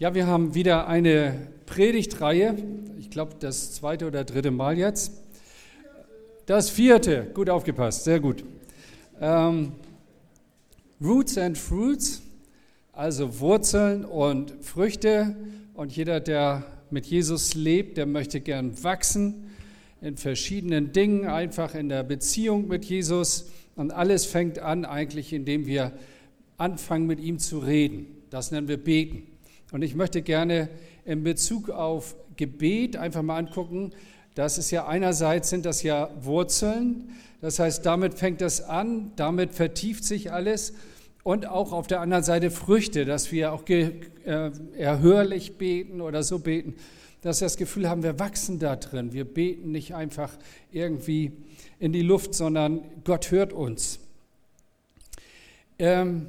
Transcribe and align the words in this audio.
Ja, 0.00 0.14
wir 0.14 0.26
haben 0.26 0.54
wieder 0.54 0.88
eine 0.88 1.48
Predigtreihe. 1.66 2.56
Ich 2.98 3.10
glaube, 3.10 3.34
das 3.38 3.74
zweite 3.74 4.06
oder 4.06 4.24
dritte 4.24 4.50
Mal 4.50 4.78
jetzt. 4.78 5.12
Das 6.46 6.70
vierte. 6.70 7.26
Gut 7.34 7.50
aufgepasst, 7.50 8.04
sehr 8.04 8.18
gut. 8.18 8.42
Ähm, 9.20 9.72
Roots 11.02 11.36
and 11.36 11.58
Fruits, 11.58 12.22
also 12.94 13.40
Wurzeln 13.40 14.06
und 14.06 14.54
Früchte. 14.62 15.36
Und 15.74 15.94
jeder, 15.94 16.18
der 16.20 16.64
mit 16.88 17.04
Jesus 17.04 17.54
lebt, 17.54 17.98
der 17.98 18.06
möchte 18.06 18.40
gern 18.40 18.82
wachsen 18.82 19.50
in 20.00 20.16
verschiedenen 20.16 20.92
Dingen, 20.92 21.26
einfach 21.26 21.74
in 21.74 21.90
der 21.90 22.04
Beziehung 22.04 22.68
mit 22.68 22.86
Jesus. 22.86 23.50
Und 23.76 23.90
alles 23.90 24.24
fängt 24.24 24.60
an 24.60 24.86
eigentlich, 24.86 25.34
indem 25.34 25.66
wir 25.66 25.92
anfangen, 26.56 27.06
mit 27.06 27.20
ihm 27.20 27.38
zu 27.38 27.58
reden. 27.58 28.06
Das 28.30 28.50
nennen 28.50 28.66
wir 28.66 28.78
Beten. 28.78 29.29
Und 29.72 29.82
ich 29.82 29.94
möchte 29.94 30.22
gerne 30.22 30.68
in 31.04 31.22
Bezug 31.22 31.70
auf 31.70 32.16
Gebet 32.36 32.96
einfach 32.96 33.22
mal 33.22 33.36
angucken, 33.36 33.92
das 34.34 34.58
ist 34.58 34.70
ja 34.70 34.86
einerseits 34.86 35.50
sind 35.50 35.66
das 35.66 35.82
ja 35.82 36.10
Wurzeln, 36.20 37.10
das 37.40 37.58
heißt, 37.58 37.84
damit 37.84 38.14
fängt 38.14 38.42
es 38.42 38.60
an, 38.60 39.12
damit 39.16 39.54
vertieft 39.54 40.04
sich 40.04 40.32
alles 40.32 40.74
und 41.22 41.46
auch 41.46 41.72
auf 41.72 41.86
der 41.86 42.00
anderen 42.00 42.24
Seite 42.24 42.50
Früchte, 42.50 43.04
dass 43.04 43.32
wir 43.32 43.52
auch 43.52 43.66
äh, 43.68 43.90
erhörlich 44.76 45.56
beten 45.56 46.00
oder 46.00 46.22
so 46.22 46.38
beten, 46.38 46.74
dass 47.22 47.40
wir 47.40 47.46
das 47.46 47.56
Gefühl 47.56 47.88
haben, 47.88 48.02
wir 48.02 48.18
wachsen 48.18 48.58
da 48.58 48.76
drin. 48.76 49.12
Wir 49.12 49.24
beten 49.24 49.72
nicht 49.72 49.94
einfach 49.94 50.32
irgendwie 50.70 51.32
in 51.78 51.92
die 51.92 52.02
Luft, 52.02 52.34
sondern 52.34 52.82
Gott 53.04 53.30
hört 53.30 53.52
uns. 53.52 54.00
Ähm, 55.78 56.28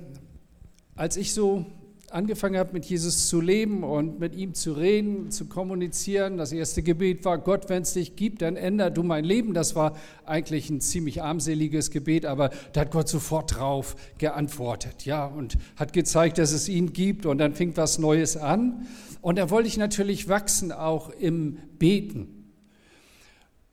als 0.95 1.17
ich 1.17 1.33
so 1.33 1.65
angefangen 2.11 2.57
habe, 2.57 2.73
mit 2.73 2.85
Jesus 2.85 3.27
zu 3.27 3.41
leben 3.41 3.83
und 3.83 4.19
mit 4.19 4.35
ihm 4.35 4.53
zu 4.53 4.73
reden, 4.73 5.31
zu 5.31 5.45
kommunizieren. 5.45 6.37
Das 6.37 6.51
erste 6.51 6.83
Gebet 6.83 7.23
war, 7.25 7.37
Gott, 7.37 7.69
wenn 7.69 7.83
es 7.83 7.93
dich 7.93 8.15
gibt, 8.15 8.41
dann 8.41 8.55
änder 8.55 8.89
du 8.89 9.03
mein 9.03 9.23
Leben. 9.23 9.53
Das 9.53 9.75
war 9.75 9.95
eigentlich 10.25 10.69
ein 10.69 10.81
ziemlich 10.81 11.21
armseliges 11.21 11.89
Gebet, 11.89 12.25
aber 12.25 12.49
da 12.73 12.81
hat 12.81 12.91
Gott 12.91 13.07
sofort 13.07 13.55
drauf 13.57 13.95
geantwortet, 14.17 15.05
ja, 15.05 15.25
und 15.25 15.57
hat 15.75 15.93
gezeigt, 15.93 16.37
dass 16.37 16.51
es 16.51 16.67
ihn 16.67 16.93
gibt 16.93 17.25
und 17.25 17.37
dann 17.37 17.53
fing 17.53 17.75
was 17.77 17.97
Neues 17.97 18.37
an. 18.37 18.87
Und 19.21 19.37
da 19.37 19.49
wollte 19.49 19.67
ich 19.67 19.77
natürlich 19.77 20.27
wachsen, 20.27 20.71
auch 20.71 21.09
im 21.09 21.57
Beten. 21.77 22.41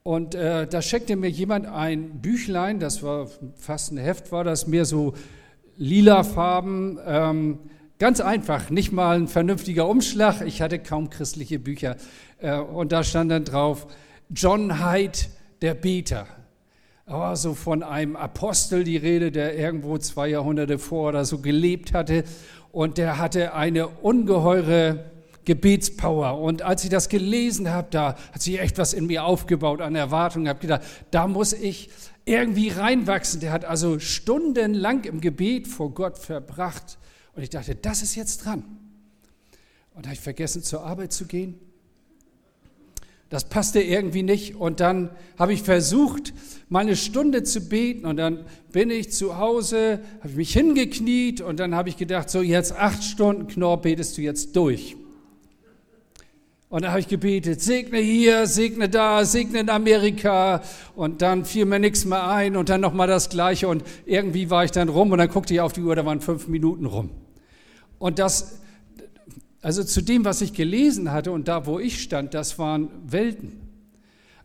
Und 0.03 0.35
äh, 0.35 0.67
da 0.67 0.81
schenkte 0.81 1.17
mir 1.17 1.29
jemand 1.29 1.67
ein 1.67 2.21
Büchlein, 2.21 2.79
das 2.79 3.03
war 3.03 3.29
fast 3.57 3.93
ein 3.93 3.99
Heft, 3.99 4.33
war 4.33 4.45
das 4.45 4.67
mehr 4.67 4.85
so 4.85 5.15
lila 5.77 6.25
Farben. 6.25 6.99
Ähm, 7.05 7.59
Ganz 7.99 8.21
einfach, 8.21 8.71
nicht 8.71 8.93
mal 8.93 9.17
ein 9.17 9.27
vernünftiger 9.27 9.89
Umschlag. 9.89 10.43
Ich 10.43 10.63
hatte 10.63 10.79
kaum 10.79 11.11
christliche 11.11 11.59
Bücher. 11.59 11.97
Äh, 12.41 12.59
und 12.59 12.93
da 12.93 13.03
stand 13.03 13.33
dann 13.33 13.45
drauf, 13.45 13.89
John 14.31 14.79
Hyde, 14.79 15.19
der 15.63 15.75
Beter. 15.75 16.29
Oh, 17.09 17.35
so 17.35 17.55
von 17.55 17.83
einem 17.83 18.15
Apostel 18.15 18.85
die 18.85 18.99
Rede, 18.99 19.33
der 19.33 19.59
irgendwo 19.59 19.99
zwei 19.99 20.29
Jahrhunderte 20.29 20.79
vor 20.79 21.09
oder 21.09 21.25
so 21.25 21.39
gelebt 21.39 21.93
hatte. 21.93 22.23
Und 22.71 22.99
der 22.99 23.19
hatte 23.19 23.55
eine 23.55 23.89
ungeheure 23.89 25.11
Gebetspower. 25.45 26.39
Und 26.39 26.63
als 26.63 26.85
ich 26.85 26.91
das 26.91 27.09
gelesen 27.09 27.69
habe, 27.71 27.89
da 27.91 28.15
hat 28.33 28.43
sich 28.43 28.61
echt 28.61 28.79
was 28.79 28.93
in 28.93 29.07
mir 29.07 29.25
aufgebaut 29.25 29.81
an 29.81 29.97
Erwartungen. 29.97 30.47
Ich 30.47 30.51
habe 30.51 30.61
gedacht, 30.61 30.83
da 31.11 31.27
muss 31.27 31.53
ich 31.53 31.91
irgendwie 32.25 32.69
reinwachsen. 32.69 33.41
Der 33.41 33.51
hat 33.51 33.65
also 33.65 33.99
stundenlang 33.99 35.03
im 35.03 35.21
Gebet 35.21 35.67
vor 35.67 35.93
Gott 35.93 36.17
verbracht. 36.17 36.99
Und 37.39 37.45
ich 37.45 37.51
dachte, 37.51 37.77
das 37.77 38.03
ist 38.03 38.17
jetzt 38.17 38.45
dran. 38.45 38.65
Und 39.95 40.05
da 40.05 40.09
habe 40.09 40.15
ich 40.15 40.21
vergessen, 40.21 40.65
zur 40.65 40.83
Arbeit 40.83 41.13
zu 41.13 41.25
gehen. 41.25 41.55
Das 43.29 43.49
passte 43.49 43.81
irgendwie 43.81 44.25
nicht. 44.25 44.57
Und 44.57 44.81
dann 44.81 45.11
habe 45.39 45.53
ich 45.53 45.63
versucht, 45.63 46.35
mal 46.69 46.81
eine 46.81 46.97
Stunde 46.97 47.45
zu 47.45 47.61
beten. 47.61 48.07
Und 48.07 48.17
dann 48.17 48.45
bin 48.73 48.91
ich 48.91 49.13
zu 49.13 49.39
Hause, 49.39 50.01
habe 50.19 50.31
ich 50.31 50.35
mich 50.35 50.53
hingekniet 50.53 51.41
und 51.41 51.61
dann 51.61 51.77
habe 51.77 51.89
ich 51.89 51.97
gedacht, 51.97 52.29
so 52.29 52.43
jetzt 52.43 52.73
acht 52.73 53.05
Stunden 53.05 53.47
Knorr 53.47 53.83
betest 53.83 54.19
du 54.19 54.23
jetzt 54.23 54.57
durch. 54.57 54.97
Und 56.71 56.83
dann 56.83 56.91
habe 56.91 56.99
ich 56.99 57.07
gebetet, 57.07 57.63
segne 57.63 57.99
hier, 57.99 58.49
segne 58.49 58.89
da, 58.89 59.25
segne 59.25 59.61
in 59.61 59.71
Amerika. 59.71 60.61
Und 60.97 61.23
dann 61.23 61.45
fiel 61.45 61.67
mir 61.67 61.79
nichts 61.79 62.05
mehr 62.05 62.29
ein 62.29 62.57
und 62.57 62.69
dann 62.69 62.81
nochmal 62.81 63.07
das 63.07 63.29
Gleiche. 63.29 63.69
Und 63.69 63.85
irgendwie 64.07 64.51
war 64.51 64.65
ich 64.65 64.73
dann 64.73 64.89
rum 64.89 65.13
und 65.13 65.19
dann 65.19 65.29
guckte 65.29 65.55
ich 65.55 65.61
auf 65.61 65.73
die 65.73 65.83
Uhr, 65.83 65.95
da 65.95 66.05
waren 66.05 66.21
fünf 66.21 66.49
Minuten 66.49 66.85
rum. 66.85 67.11
Und 67.99 68.19
das, 68.19 68.61
also 69.61 69.83
zu 69.85 70.03
dem, 70.03 70.25
was 70.25 70.41
ich 70.41 70.53
gelesen 70.53 71.13
hatte 71.13 71.33
und 71.33 71.49
da, 71.49 71.67
wo 71.67 71.79
ich 71.79 72.03
stand, 72.03 72.35
das 72.35 72.59
waren 72.59 72.91
Welten. 73.05 73.69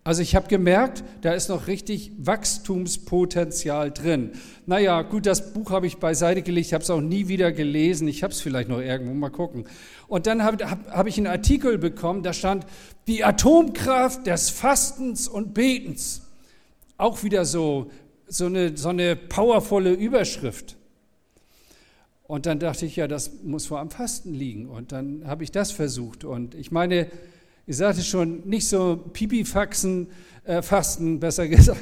Also 0.06 0.22
ich 0.22 0.36
habe 0.36 0.50
gemerkt, 0.50 1.02
da 1.22 1.32
ist 1.32 1.48
noch 1.48 1.68
richtig 1.68 2.12
Wachstumspotenzial 2.18 3.92
drin. 3.92 4.32
Naja, 4.66 5.02
gut, 5.02 5.26
das 5.26 5.54
Buch 5.54 5.72
habe 5.72 5.88
ich 5.88 5.98
beiseite 5.98 6.42
gelegt, 6.42 6.74
habe 6.74 6.84
es 6.84 6.90
auch 6.90 7.00
nie 7.00 7.30
wieder 7.30 7.54
gelesen, 7.54 8.10
ich 8.10 8.22
habe 8.22 8.34
es 8.34 8.42
vielleicht 8.42 8.68
noch 8.68 8.82
irgendwo, 8.82 9.14
mal 9.14 9.30
gucken. 9.30 9.64
Und 10.10 10.28
dann 10.28 10.44
habe 10.44 10.70
hab, 10.70 10.92
hab 10.92 11.08
ich 11.08 11.18
einen 11.18 11.28
Artikel 11.28 11.78
bekommen, 11.78 12.22
da 12.22 12.34
stand 12.34 12.66
die 13.08 13.24
Atomkraft 13.24 14.28
des 14.28 14.50
Fastens 14.50 15.30
und 15.30 15.54
Betens. 15.54 16.24
Auch 16.98 17.24
wieder 17.24 17.46
so, 17.46 17.90
so, 18.28 18.48
eine, 18.48 18.76
so 18.76 18.90
eine 18.90 19.16
powervolle 19.16 19.94
Überschrift. 19.94 20.76
Und 22.34 22.48
dann 22.48 22.58
dachte 22.58 22.88
ich, 22.88 22.96
ja, 22.96 23.08
das 23.08 23.44
muss 23.44 23.68
vor 23.68 23.80
am 23.80 23.92
Fasten 23.92 24.34
liegen. 24.34 24.68
Und 24.68 24.92
dann 24.92 25.22
habe 25.28 25.44
ich 25.44 25.52
das 25.52 25.70
versucht. 25.72 26.24
Und 26.24 26.56
ich 26.56 26.72
meine, 26.72 27.06
ich 27.68 27.78
sagte 27.78 28.02
schon, 28.02 28.40
nicht 28.50 28.68
so 28.68 28.98
Pipifaxen, 29.14 30.08
äh, 30.44 30.64
Fasten, 30.64 31.20
besser 31.20 31.48
gesagt, 31.48 31.80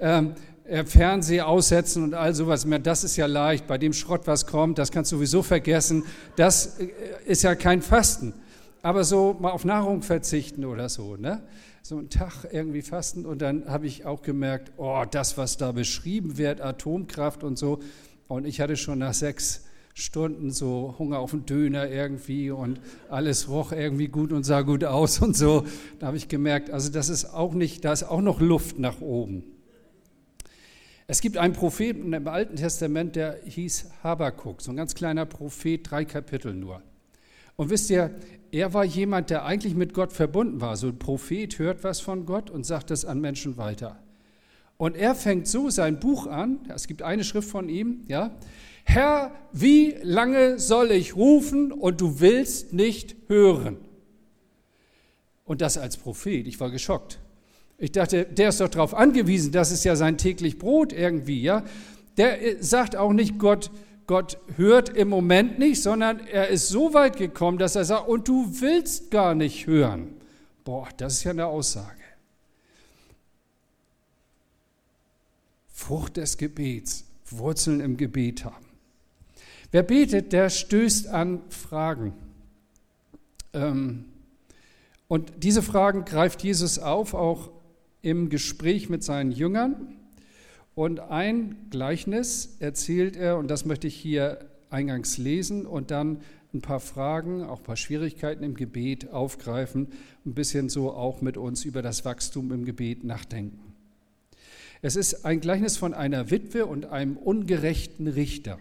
ähm, 0.00 0.34
äh, 0.64 0.84
Fernseh 0.84 1.42
aussetzen 1.42 2.02
und 2.02 2.14
all 2.14 2.34
sowas. 2.34 2.66
Das 2.82 3.04
ist 3.04 3.16
ja 3.16 3.26
leicht. 3.26 3.68
Bei 3.68 3.78
dem 3.78 3.92
Schrott, 3.92 4.22
was 4.24 4.44
kommt, 4.44 4.78
das 4.78 4.90
kannst 4.90 5.12
du 5.12 5.18
sowieso 5.18 5.40
vergessen. 5.40 6.02
Das 6.34 6.80
äh, 6.80 6.88
ist 7.24 7.44
ja 7.44 7.54
kein 7.54 7.80
Fasten. 7.80 8.34
Aber 8.82 9.04
so 9.04 9.36
mal 9.38 9.52
auf 9.52 9.64
Nahrung 9.64 10.02
verzichten 10.02 10.64
oder 10.64 10.88
so, 10.88 11.14
ne? 11.16 11.44
So 11.84 11.98
einen 11.98 12.10
Tag 12.10 12.48
irgendwie 12.50 12.82
fasten 12.82 13.24
und 13.24 13.40
dann 13.40 13.68
habe 13.68 13.86
ich 13.86 14.04
auch 14.04 14.22
gemerkt, 14.22 14.72
oh, 14.78 15.04
das, 15.08 15.38
was 15.38 15.58
da 15.58 15.70
beschrieben 15.70 16.38
wird, 16.38 16.60
Atomkraft 16.60 17.44
und 17.44 17.56
so. 17.56 17.78
Und 18.26 18.48
ich 18.48 18.60
hatte 18.60 18.76
schon 18.76 18.98
nach 18.98 19.14
sechs 19.14 19.62
Stunden 19.94 20.50
so 20.50 20.94
Hunger 20.98 21.18
auf 21.18 21.32
einen 21.32 21.44
Döner 21.44 21.88
irgendwie 21.88 22.50
und 22.50 22.80
alles 23.10 23.48
roch 23.48 23.72
irgendwie 23.72 24.08
gut 24.08 24.32
und 24.32 24.44
sah 24.44 24.62
gut 24.62 24.84
aus 24.84 25.20
und 25.20 25.36
so. 25.36 25.66
Da 25.98 26.06
habe 26.06 26.16
ich 26.16 26.28
gemerkt, 26.28 26.70
also 26.70 26.90
das 26.90 27.08
ist 27.08 27.26
auch 27.26 27.52
nicht, 27.52 27.84
da 27.84 27.92
ist 27.92 28.04
auch 28.04 28.22
noch 28.22 28.40
Luft 28.40 28.78
nach 28.78 29.00
oben. 29.00 29.44
Es 31.06 31.20
gibt 31.20 31.36
einen 31.36 31.52
Propheten 31.52 32.12
im 32.12 32.26
Alten 32.26 32.56
Testament, 32.56 33.16
der 33.16 33.40
hieß 33.44 33.90
Habakuk, 34.02 34.62
so 34.62 34.70
ein 34.70 34.76
ganz 34.76 34.94
kleiner 34.94 35.26
Prophet, 35.26 35.90
drei 35.90 36.04
Kapitel 36.04 36.54
nur. 36.54 36.82
Und 37.56 37.68
wisst 37.68 37.90
ihr, 37.90 38.14
er 38.50 38.72
war 38.72 38.84
jemand, 38.84 39.28
der 39.28 39.44
eigentlich 39.44 39.74
mit 39.74 39.92
Gott 39.92 40.12
verbunden 40.12 40.60
war. 40.60 40.76
So 40.76 40.88
ein 40.88 40.98
Prophet 40.98 41.58
hört 41.58 41.84
was 41.84 42.00
von 42.00 42.24
Gott 42.24 42.50
und 42.50 42.64
sagt 42.64 42.90
es 42.90 43.04
an 43.04 43.20
Menschen 43.20 43.56
weiter. 43.56 43.98
Und 44.78 44.96
er 44.96 45.14
fängt 45.14 45.46
so 45.46 45.70
sein 45.70 46.00
Buch 46.00 46.26
an, 46.26 46.60
es 46.74 46.86
gibt 46.86 47.02
eine 47.02 47.24
Schrift 47.24 47.48
von 47.48 47.68
ihm, 47.68 48.04
ja, 48.08 48.34
Herr, 48.84 49.32
wie 49.52 49.96
lange 50.02 50.58
soll 50.58 50.90
ich 50.90 51.16
rufen 51.16 51.72
und 51.72 52.00
du 52.00 52.20
willst 52.20 52.72
nicht 52.72 53.16
hören? 53.28 53.78
Und 55.44 55.60
das 55.60 55.78
als 55.78 55.96
Prophet. 55.96 56.46
Ich 56.46 56.60
war 56.60 56.70
geschockt. 56.70 57.18
Ich 57.78 57.92
dachte, 57.92 58.24
der 58.24 58.50
ist 58.50 58.60
doch 58.60 58.68
darauf 58.68 58.94
angewiesen, 58.94 59.50
das 59.50 59.72
ist 59.72 59.84
ja 59.84 59.96
sein 59.96 60.16
täglich 60.16 60.58
Brot 60.58 60.92
irgendwie, 60.92 61.42
ja. 61.42 61.64
Der 62.16 62.40
äh, 62.40 62.62
sagt 62.62 62.94
auch 62.94 63.12
nicht, 63.12 63.38
Gott, 63.38 63.70
Gott 64.06 64.38
hört 64.56 64.90
im 64.90 65.08
Moment 65.08 65.58
nicht, 65.58 65.82
sondern 65.82 66.20
er 66.20 66.48
ist 66.48 66.68
so 66.68 66.94
weit 66.94 67.16
gekommen, 67.16 67.58
dass 67.58 67.74
er 67.74 67.84
sagt, 67.84 68.08
und 68.08 68.28
du 68.28 68.60
willst 68.60 69.10
gar 69.10 69.34
nicht 69.34 69.66
hören. 69.66 70.14
Boah, 70.64 70.88
das 70.96 71.14
ist 71.14 71.24
ja 71.24 71.32
eine 71.32 71.46
Aussage. 71.46 72.02
Frucht 75.72 76.18
des 76.18 76.36
Gebets, 76.36 77.04
Wurzeln 77.30 77.80
im 77.80 77.96
Gebet 77.96 78.44
haben. 78.44 78.71
Wer 79.72 79.82
betet, 79.82 80.34
der 80.34 80.50
stößt 80.50 81.08
an 81.08 81.40
Fragen. 81.48 82.12
Ähm, 83.54 84.04
und 85.08 85.32
diese 85.38 85.62
Fragen 85.62 86.04
greift 86.04 86.42
Jesus 86.42 86.78
auf, 86.78 87.14
auch 87.14 87.50
im 88.02 88.28
Gespräch 88.28 88.90
mit 88.90 89.02
seinen 89.02 89.32
Jüngern. 89.32 89.96
Und 90.74 91.00
ein 91.00 91.56
Gleichnis 91.70 92.56
erzählt 92.60 93.16
er, 93.16 93.38
und 93.38 93.48
das 93.48 93.64
möchte 93.64 93.86
ich 93.86 93.94
hier 93.94 94.40
eingangs 94.68 95.16
lesen, 95.16 95.64
und 95.64 95.90
dann 95.90 96.20
ein 96.52 96.60
paar 96.60 96.80
Fragen, 96.80 97.42
auch 97.42 97.58
ein 97.58 97.64
paar 97.64 97.76
Schwierigkeiten 97.76 98.44
im 98.44 98.54
Gebet 98.54 99.10
aufgreifen, 99.10 99.88
ein 100.26 100.34
bisschen 100.34 100.68
so 100.68 100.92
auch 100.92 101.22
mit 101.22 101.38
uns 101.38 101.64
über 101.64 101.80
das 101.80 102.04
Wachstum 102.04 102.52
im 102.52 102.66
Gebet 102.66 103.04
nachdenken. 103.04 103.72
Es 104.82 104.96
ist 104.96 105.24
ein 105.24 105.40
Gleichnis 105.40 105.78
von 105.78 105.94
einer 105.94 106.30
Witwe 106.30 106.66
und 106.66 106.86
einem 106.86 107.16
ungerechten 107.16 108.06
Richter. 108.06 108.58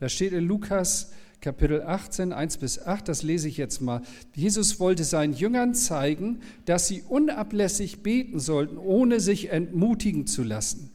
Da 0.00 0.08
steht 0.08 0.32
in 0.32 0.46
Lukas 0.46 1.12
Kapitel 1.40 1.82
18, 1.82 2.32
1 2.32 2.58
bis 2.58 2.84
8, 2.84 3.08
das 3.08 3.22
lese 3.22 3.48
ich 3.48 3.56
jetzt 3.56 3.80
mal. 3.80 4.02
Jesus 4.34 4.78
wollte 4.78 5.04
seinen 5.04 5.32
Jüngern 5.32 5.74
zeigen, 5.74 6.40
dass 6.66 6.88
sie 6.88 7.02
unablässig 7.02 8.02
beten 8.02 8.40
sollten, 8.40 8.76
ohne 8.76 9.20
sich 9.20 9.50
entmutigen 9.50 10.26
zu 10.26 10.42
lassen. 10.42 10.90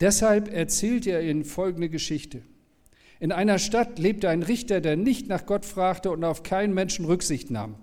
Deshalb 0.00 0.52
erzählt 0.52 1.06
er 1.06 1.22
ihnen 1.22 1.44
folgende 1.44 1.88
Geschichte. 1.88 2.42
In 3.20 3.32
einer 3.32 3.58
Stadt 3.58 3.98
lebte 3.98 4.28
ein 4.28 4.42
Richter, 4.42 4.82
der 4.82 4.96
nicht 4.96 5.28
nach 5.28 5.46
Gott 5.46 5.64
fragte 5.64 6.10
und 6.10 6.24
auf 6.24 6.42
keinen 6.42 6.74
Menschen 6.74 7.06
Rücksicht 7.06 7.50
nahm. 7.50 7.76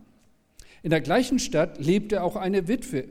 In 0.83 0.91
der 0.91 1.01
gleichen 1.01 1.39
Stadt 1.39 1.83
lebte 1.83 2.21
auch 2.21 2.35
eine 2.35 2.67
Witwe. 2.67 3.05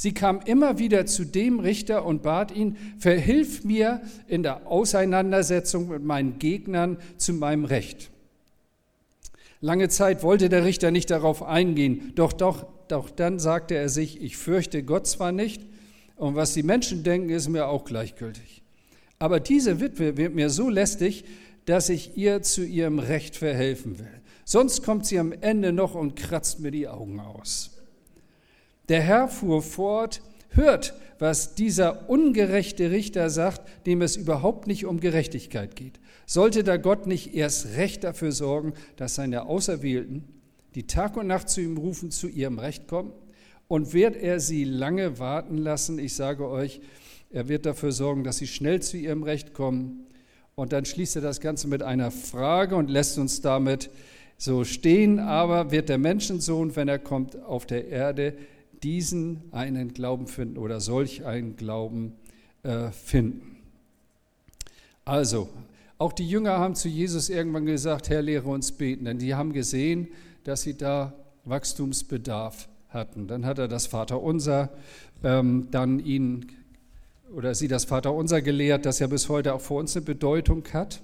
Sie 0.00 0.14
kam 0.14 0.40
immer 0.44 0.78
wieder 0.78 1.06
zu 1.06 1.24
dem 1.24 1.58
Richter 1.58 2.06
und 2.06 2.22
bat 2.22 2.52
ihn, 2.52 2.76
verhilf 3.00 3.64
mir 3.64 4.00
in 4.28 4.44
der 4.44 4.68
Auseinandersetzung 4.68 5.88
mit 5.88 6.04
meinen 6.04 6.38
Gegnern 6.38 6.98
zu 7.16 7.32
meinem 7.32 7.64
Recht. 7.64 8.08
Lange 9.60 9.88
Zeit 9.88 10.22
wollte 10.22 10.48
der 10.48 10.64
Richter 10.64 10.92
nicht 10.92 11.10
darauf 11.10 11.42
eingehen, 11.42 12.12
doch, 12.14 12.32
doch, 12.32 12.64
doch 12.86 13.10
dann 13.10 13.40
sagte 13.40 13.74
er 13.74 13.88
sich, 13.88 14.22
ich 14.22 14.36
fürchte 14.36 14.84
Gott 14.84 15.08
zwar 15.08 15.32
nicht, 15.32 15.62
und 16.14 16.36
was 16.36 16.54
die 16.54 16.62
Menschen 16.62 17.02
denken, 17.02 17.30
ist 17.30 17.48
mir 17.48 17.66
auch 17.66 17.84
gleichgültig. 17.84 18.62
Aber 19.18 19.40
diese 19.40 19.80
Witwe 19.80 20.16
wird 20.16 20.32
mir 20.32 20.48
so 20.48 20.70
lästig, 20.70 21.24
dass 21.64 21.88
ich 21.88 22.16
ihr 22.16 22.42
zu 22.42 22.64
ihrem 22.64 23.00
Recht 23.00 23.34
verhelfen 23.34 23.98
will. 23.98 24.20
Sonst 24.44 24.84
kommt 24.84 25.06
sie 25.06 25.18
am 25.18 25.32
Ende 25.32 25.72
noch 25.72 25.96
und 25.96 26.14
kratzt 26.14 26.60
mir 26.60 26.70
die 26.70 26.86
Augen 26.86 27.18
aus. 27.18 27.77
Der 28.88 29.02
Herr 29.02 29.28
fuhr 29.28 29.62
fort, 29.62 30.22
hört, 30.50 30.94
was 31.18 31.54
dieser 31.54 32.08
ungerechte 32.08 32.90
Richter 32.90 33.28
sagt, 33.28 33.86
dem 33.86 34.02
es 34.02 34.16
überhaupt 34.16 34.66
nicht 34.66 34.86
um 34.86 35.00
Gerechtigkeit 35.00 35.76
geht. 35.76 36.00
Sollte 36.26 36.64
da 36.64 36.76
Gott 36.76 37.06
nicht 37.06 37.34
erst 37.34 37.76
recht 37.76 38.04
dafür 38.04 38.32
sorgen, 38.32 38.72
dass 38.96 39.14
seine 39.14 39.46
Auserwählten, 39.46 40.24
die 40.74 40.86
Tag 40.86 41.16
und 41.16 41.26
Nacht 41.26 41.48
zu 41.48 41.60
ihm 41.60 41.76
rufen, 41.76 42.10
zu 42.10 42.28
ihrem 42.28 42.58
Recht 42.58 42.86
kommen? 42.86 43.12
Und 43.66 43.92
wird 43.92 44.16
er 44.16 44.40
sie 44.40 44.64
lange 44.64 45.18
warten 45.18 45.58
lassen? 45.58 45.98
Ich 45.98 46.14
sage 46.14 46.48
euch, 46.48 46.80
er 47.30 47.48
wird 47.48 47.66
dafür 47.66 47.92
sorgen, 47.92 48.24
dass 48.24 48.38
sie 48.38 48.46
schnell 48.46 48.80
zu 48.80 48.96
ihrem 48.96 49.22
Recht 49.22 49.52
kommen. 49.52 50.06
Und 50.54 50.72
dann 50.72 50.86
schließt 50.86 51.16
er 51.16 51.22
das 51.22 51.40
Ganze 51.40 51.68
mit 51.68 51.82
einer 51.82 52.10
Frage 52.10 52.76
und 52.76 52.88
lässt 52.88 53.18
uns 53.18 53.42
damit 53.42 53.90
so 54.38 54.64
stehen. 54.64 55.18
Aber 55.18 55.70
wird 55.70 55.90
der 55.90 55.98
Menschensohn, 55.98 56.74
wenn 56.76 56.88
er 56.88 56.98
kommt 56.98 57.42
auf 57.42 57.66
der 57.66 57.88
Erde, 57.88 58.34
diesen 58.82 59.42
einen 59.52 59.92
Glauben 59.92 60.26
finden 60.26 60.58
oder 60.58 60.80
solch 60.80 61.24
einen 61.24 61.56
Glauben 61.56 62.14
äh, 62.62 62.90
finden? 62.90 63.56
Also, 65.04 65.48
auch 65.98 66.12
die 66.12 66.28
Jünger 66.28 66.58
haben 66.58 66.74
zu 66.74 66.88
Jesus 66.88 67.28
irgendwann 67.28 67.66
gesagt, 67.66 68.08
Herr, 68.08 68.22
lehre 68.22 68.48
uns 68.48 68.72
beten, 68.72 69.06
denn 69.06 69.18
die 69.18 69.34
haben 69.34 69.52
gesehen, 69.52 70.08
dass 70.44 70.62
sie 70.62 70.76
da 70.76 71.12
Wachstumsbedarf 71.44 72.68
hatten. 72.88 73.26
Dann 73.26 73.44
hat 73.44 73.58
er 73.58 73.68
das 73.68 73.86
Vaterunser 73.86 74.70
ähm, 75.24 75.68
dann 75.70 75.98
ihnen 75.98 76.46
oder 77.34 77.54
sie 77.54 77.68
das 77.68 77.84
Vaterunser 77.84 78.40
gelehrt, 78.40 78.86
das 78.86 79.00
ja 79.00 79.06
bis 79.06 79.28
heute 79.28 79.54
auch 79.54 79.60
für 79.60 79.74
uns 79.74 79.96
eine 79.96 80.04
Bedeutung 80.04 80.64
hat. 80.72 81.02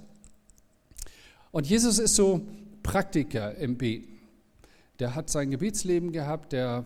Und 1.51 1.69
Jesus 1.69 1.99
ist 1.99 2.15
so 2.15 2.41
Praktiker 2.83 3.55
im 3.57 3.77
Beten. 3.77 4.21
Der 4.99 5.15
hat 5.15 5.29
sein 5.29 5.51
Gebetsleben 5.51 6.13
gehabt, 6.13 6.53
der, 6.53 6.85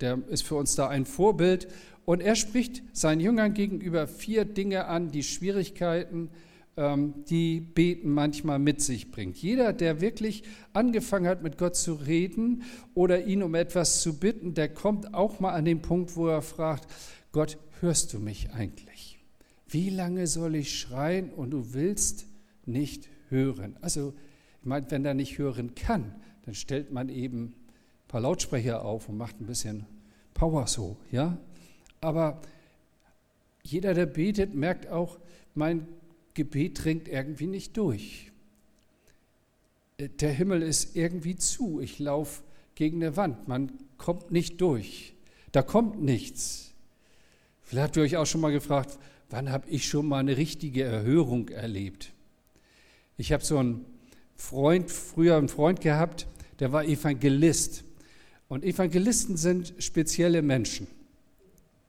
der 0.00 0.18
ist 0.28 0.42
für 0.42 0.56
uns 0.56 0.74
da 0.74 0.88
ein 0.88 1.06
Vorbild. 1.06 1.68
Und 2.04 2.20
er 2.20 2.36
spricht 2.36 2.82
seinen 2.92 3.20
Jüngern 3.20 3.54
gegenüber 3.54 4.06
vier 4.06 4.44
Dinge 4.44 4.86
an, 4.86 5.10
die 5.10 5.22
Schwierigkeiten, 5.22 6.30
ähm, 6.76 7.24
die 7.28 7.60
Beten 7.60 8.10
manchmal 8.10 8.58
mit 8.58 8.80
sich 8.80 9.10
bringt. 9.10 9.36
Jeder, 9.36 9.72
der 9.72 10.00
wirklich 10.00 10.44
angefangen 10.72 11.26
hat, 11.26 11.42
mit 11.42 11.58
Gott 11.58 11.74
zu 11.74 11.94
reden 11.94 12.62
oder 12.94 13.24
ihn 13.24 13.42
um 13.42 13.54
etwas 13.54 14.02
zu 14.02 14.18
bitten, 14.18 14.54
der 14.54 14.68
kommt 14.68 15.14
auch 15.14 15.40
mal 15.40 15.52
an 15.52 15.64
den 15.64 15.82
Punkt, 15.82 16.16
wo 16.16 16.28
er 16.28 16.42
fragt, 16.42 16.86
Gott, 17.32 17.58
hörst 17.80 18.12
du 18.12 18.18
mich 18.18 18.50
eigentlich? 18.52 19.18
Wie 19.68 19.90
lange 19.90 20.26
soll 20.26 20.54
ich 20.54 20.78
schreien 20.78 21.30
und 21.30 21.50
du 21.50 21.74
willst 21.74 22.26
nicht 22.66 23.08
hören? 23.30 23.76
Also, 23.80 24.14
ich 24.60 24.66
meine, 24.66 24.90
wenn 24.90 25.04
er 25.04 25.14
nicht 25.14 25.38
hören 25.38 25.74
kann, 25.74 26.14
dann 26.44 26.54
stellt 26.54 26.92
man 26.92 27.08
eben 27.08 27.54
paar 28.16 28.22
Lautsprecher 28.22 28.82
auf 28.82 29.10
und 29.10 29.18
macht 29.18 29.42
ein 29.42 29.46
bisschen 29.46 29.84
Power 30.32 30.66
so, 30.66 30.96
ja? 31.12 31.36
Aber 32.00 32.40
jeder, 33.62 33.92
der 33.92 34.06
betet, 34.06 34.54
merkt 34.54 34.88
auch, 34.88 35.18
mein 35.54 35.86
Gebet 36.32 36.82
dringt 36.82 37.08
irgendwie 37.08 37.46
nicht 37.46 37.76
durch. 37.76 38.32
Der 39.98 40.32
Himmel 40.32 40.62
ist 40.62 40.96
irgendwie 40.96 41.36
zu. 41.36 41.78
Ich 41.78 41.98
laufe 41.98 42.42
gegen 42.74 43.02
eine 43.02 43.18
Wand. 43.18 43.48
Man 43.48 43.72
kommt 43.98 44.30
nicht 44.30 44.62
durch. 44.62 45.12
Da 45.52 45.60
kommt 45.60 46.00
nichts. 46.00 46.72
Vielleicht 47.60 47.84
habt 47.88 47.96
ihr 47.98 48.02
euch 48.02 48.16
auch 48.16 48.24
schon 48.24 48.40
mal 48.40 48.52
gefragt, 48.52 48.98
wann 49.28 49.52
habe 49.52 49.68
ich 49.68 49.86
schon 49.86 50.06
mal 50.06 50.20
eine 50.20 50.38
richtige 50.38 50.84
Erhörung 50.84 51.50
erlebt? 51.50 52.14
Ich 53.18 53.30
habe 53.34 53.44
so 53.44 53.58
einen 53.58 53.84
Freund, 54.36 54.90
früher 54.90 55.36
einen 55.36 55.50
Freund 55.50 55.82
gehabt, 55.82 56.26
der 56.60 56.72
war 56.72 56.82
Evangelist. 56.82 57.84
Und 58.48 58.64
Evangelisten 58.64 59.36
sind 59.36 59.74
spezielle 59.78 60.42
Menschen. 60.42 60.86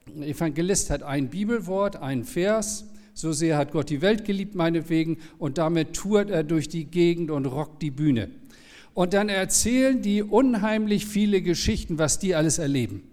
Ein 0.07 0.24
Evangelist 0.24 0.89
hat 0.89 1.04
ein 1.04 1.30
Bibelwort, 1.30 1.98
einen 1.98 2.24
Vers 2.24 2.86
so 3.18 3.31
sehr 3.31 3.57
hat 3.57 3.71
Gott 3.71 3.89
die 3.89 4.01
Welt 4.01 4.25
geliebt, 4.25 4.54
meinetwegen, 4.54 5.18
und 5.39 5.57
damit 5.57 5.94
tourt 5.94 6.30
er 6.30 6.44
durch 6.44 6.69
die 6.69 6.86
Gegend 6.86 7.31
und 7.31 7.48
rockt 7.48 7.81
die 7.81 7.89
Bühne. 7.89 8.30
Und 8.94 9.13
dann 9.13 9.27
erzählen 9.30 10.01
die 10.01 10.21
unheimlich 10.21 11.07
viele 11.07 11.42
Geschichten, 11.42 11.98
was 11.98 12.19
die 12.19 12.36
alles 12.36 12.59
erleben. 12.59 13.04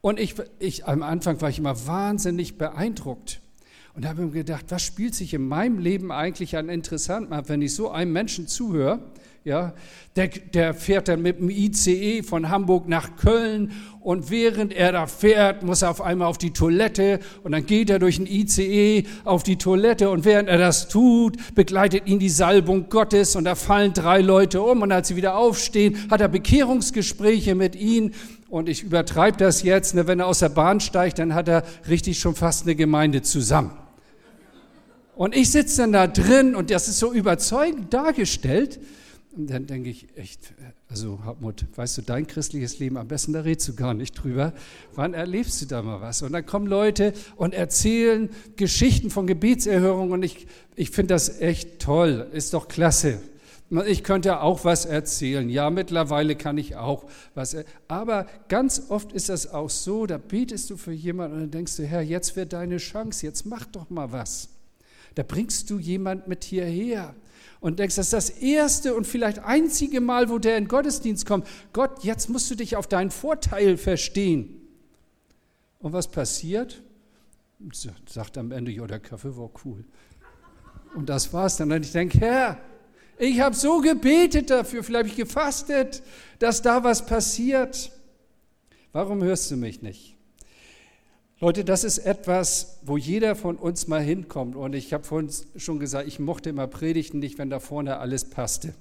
Und 0.00 0.20
ich, 0.20 0.34
ich 0.60 0.86
am 0.86 1.02
Anfang 1.02 1.40
war 1.40 1.50
ich 1.50 1.58
immer 1.58 1.86
wahnsinnig 1.86 2.58
beeindruckt 2.58 3.40
und 3.94 4.06
habe 4.06 4.22
mir 4.22 4.30
gedacht, 4.30 4.66
was 4.68 4.82
spielt 4.82 5.16
sich 5.16 5.34
in 5.34 5.48
meinem 5.48 5.78
Leben 5.78 6.12
eigentlich 6.12 6.56
an 6.56 6.68
interessant 6.68 7.28
macht, 7.28 7.48
wenn 7.48 7.62
ich 7.62 7.74
so 7.74 7.90
einem 7.90 8.12
Menschen 8.12 8.46
zuhöre 8.46 9.00
ja, 9.44 9.74
der, 10.16 10.28
der 10.28 10.72
fährt 10.72 11.08
dann 11.08 11.20
mit 11.20 11.38
dem 11.38 11.50
ICE 11.50 12.22
von 12.22 12.48
Hamburg 12.48 12.88
nach 12.88 13.16
Köln 13.16 13.72
und 14.00 14.30
während 14.30 14.72
er 14.72 14.92
da 14.92 15.06
fährt, 15.06 15.62
muss 15.62 15.82
er 15.82 15.90
auf 15.90 16.00
einmal 16.00 16.28
auf 16.28 16.38
die 16.38 16.52
Toilette 16.52 17.20
und 17.42 17.52
dann 17.52 17.66
geht 17.66 17.90
er 17.90 17.98
durch 17.98 18.16
den 18.16 18.26
ICE 18.26 19.04
auf 19.24 19.42
die 19.42 19.56
Toilette 19.56 20.08
und 20.08 20.24
während 20.24 20.48
er 20.48 20.56
das 20.56 20.88
tut, 20.88 21.36
begleitet 21.54 22.06
ihn 22.06 22.18
die 22.18 22.30
Salbung 22.30 22.88
Gottes 22.88 23.36
und 23.36 23.44
da 23.44 23.54
fallen 23.54 23.92
drei 23.92 24.22
Leute 24.22 24.62
um 24.62 24.80
und 24.80 24.90
als 24.92 25.08
sie 25.08 25.16
wieder 25.16 25.36
aufstehen, 25.36 26.10
hat 26.10 26.22
er 26.22 26.28
Bekehrungsgespräche 26.28 27.54
mit 27.54 27.76
ihnen 27.76 28.14
und 28.48 28.70
ich 28.70 28.82
übertreibe 28.82 29.36
das 29.36 29.62
jetzt, 29.62 29.94
ne, 29.94 30.06
wenn 30.06 30.20
er 30.20 30.26
aus 30.26 30.38
der 30.38 30.48
Bahn 30.48 30.80
steigt, 30.80 31.18
dann 31.18 31.34
hat 31.34 31.48
er 31.48 31.64
richtig 31.86 32.18
schon 32.18 32.34
fast 32.34 32.62
eine 32.62 32.76
Gemeinde 32.76 33.20
zusammen. 33.20 33.72
Und 35.16 35.36
ich 35.36 35.50
sitze 35.50 35.82
dann 35.82 35.92
da 35.92 36.06
drin 36.06 36.56
und 36.56 36.70
das 36.70 36.88
ist 36.88 36.98
so 36.98 37.12
überzeugend 37.12 37.92
dargestellt, 37.92 38.80
dann 39.36 39.66
denke 39.66 39.90
ich, 39.90 40.06
echt, 40.16 40.54
also 40.88 41.24
Hartmut, 41.24 41.66
weißt 41.74 41.98
du, 41.98 42.02
dein 42.02 42.26
christliches 42.26 42.78
Leben, 42.78 42.96
am 42.96 43.08
besten 43.08 43.32
da 43.32 43.40
redest 43.40 43.68
du 43.68 43.74
gar 43.74 43.94
nicht 43.94 44.12
drüber. 44.12 44.52
Wann 44.94 45.14
erlebst 45.14 45.60
du 45.60 45.66
da 45.66 45.82
mal 45.82 46.00
was? 46.00 46.22
Und 46.22 46.32
dann 46.32 46.46
kommen 46.46 46.66
Leute 46.66 47.12
und 47.36 47.54
erzählen 47.54 48.30
Geschichten 48.56 49.10
von 49.10 49.26
Gebetserhörungen 49.26 50.12
und 50.12 50.22
ich, 50.22 50.46
ich 50.76 50.90
finde 50.90 51.14
das 51.14 51.40
echt 51.40 51.80
toll, 51.80 52.28
ist 52.32 52.54
doch 52.54 52.68
klasse. 52.68 53.20
Ich 53.86 54.04
könnte 54.04 54.40
auch 54.40 54.64
was 54.64 54.84
erzählen. 54.84 55.48
Ja, 55.48 55.70
mittlerweile 55.70 56.36
kann 56.36 56.58
ich 56.58 56.76
auch 56.76 57.06
was. 57.34 57.56
Aber 57.88 58.26
ganz 58.48 58.84
oft 58.88 59.12
ist 59.12 59.30
das 59.30 59.52
auch 59.52 59.70
so, 59.70 60.06
da 60.06 60.18
betest 60.18 60.70
du 60.70 60.76
für 60.76 60.92
jemanden 60.92 61.36
und 61.36 61.42
dann 61.42 61.50
denkst 61.50 61.76
du, 61.76 61.84
Herr, 61.84 62.02
jetzt 62.02 62.36
wird 62.36 62.52
deine 62.52 62.76
Chance, 62.76 63.26
jetzt 63.26 63.46
mach 63.46 63.64
doch 63.66 63.90
mal 63.90 64.12
was. 64.12 64.50
Da 65.14 65.22
bringst 65.22 65.70
du 65.70 65.78
jemand 65.78 66.28
mit 66.28 66.44
hierher 66.44 67.14
und 67.64 67.78
denkst, 67.78 67.96
das 67.96 68.08
ist 68.08 68.12
das 68.12 68.28
erste 68.28 68.94
und 68.94 69.06
vielleicht 69.06 69.38
einzige 69.38 70.02
Mal, 70.02 70.28
wo 70.28 70.38
der 70.38 70.58
in 70.58 70.68
Gottesdienst 70.68 71.24
kommt. 71.24 71.46
Gott, 71.72 72.04
jetzt 72.04 72.28
musst 72.28 72.50
du 72.50 72.56
dich 72.56 72.76
auf 72.76 72.86
deinen 72.86 73.10
Vorteil 73.10 73.78
verstehen. 73.78 74.60
Und 75.78 75.94
was 75.94 76.08
passiert? 76.08 76.82
Sagt 78.06 78.36
am 78.36 78.52
Ende, 78.52 78.70
ja, 78.70 78.86
der 78.86 79.00
Kaffee 79.00 79.34
war 79.38 79.48
cool. 79.64 79.82
Und 80.94 81.08
das 81.08 81.32
war's 81.32 81.56
dann. 81.56 81.72
Und 81.72 81.86
ich 81.86 81.92
denke, 81.92 82.18
Herr, 82.18 82.58
ich 83.16 83.40
habe 83.40 83.56
so 83.56 83.80
gebetet 83.80 84.50
dafür, 84.50 84.84
vielleicht 84.84 85.04
habe 85.04 85.08
ich 85.08 85.16
gefastet, 85.16 86.02
dass 86.40 86.60
da 86.60 86.84
was 86.84 87.06
passiert. 87.06 87.92
Warum 88.92 89.22
hörst 89.22 89.50
du 89.50 89.56
mich 89.56 89.80
nicht? 89.80 90.18
Leute, 91.44 91.62
das 91.62 91.84
ist 91.84 91.98
etwas, 91.98 92.78
wo 92.86 92.96
jeder 92.96 93.34
von 93.34 93.56
uns 93.56 93.86
mal 93.86 94.00
hinkommt. 94.00 94.56
Und 94.56 94.74
ich 94.74 94.94
habe 94.94 95.04
vorhin 95.04 95.28
schon 95.58 95.78
gesagt, 95.78 96.08
ich 96.08 96.18
mochte 96.18 96.48
immer 96.48 96.66
Predigten 96.66 97.18
nicht, 97.18 97.36
wenn 97.36 97.50
da 97.50 97.60
vorne 97.60 97.98
alles 97.98 98.24
passte. 98.30 98.72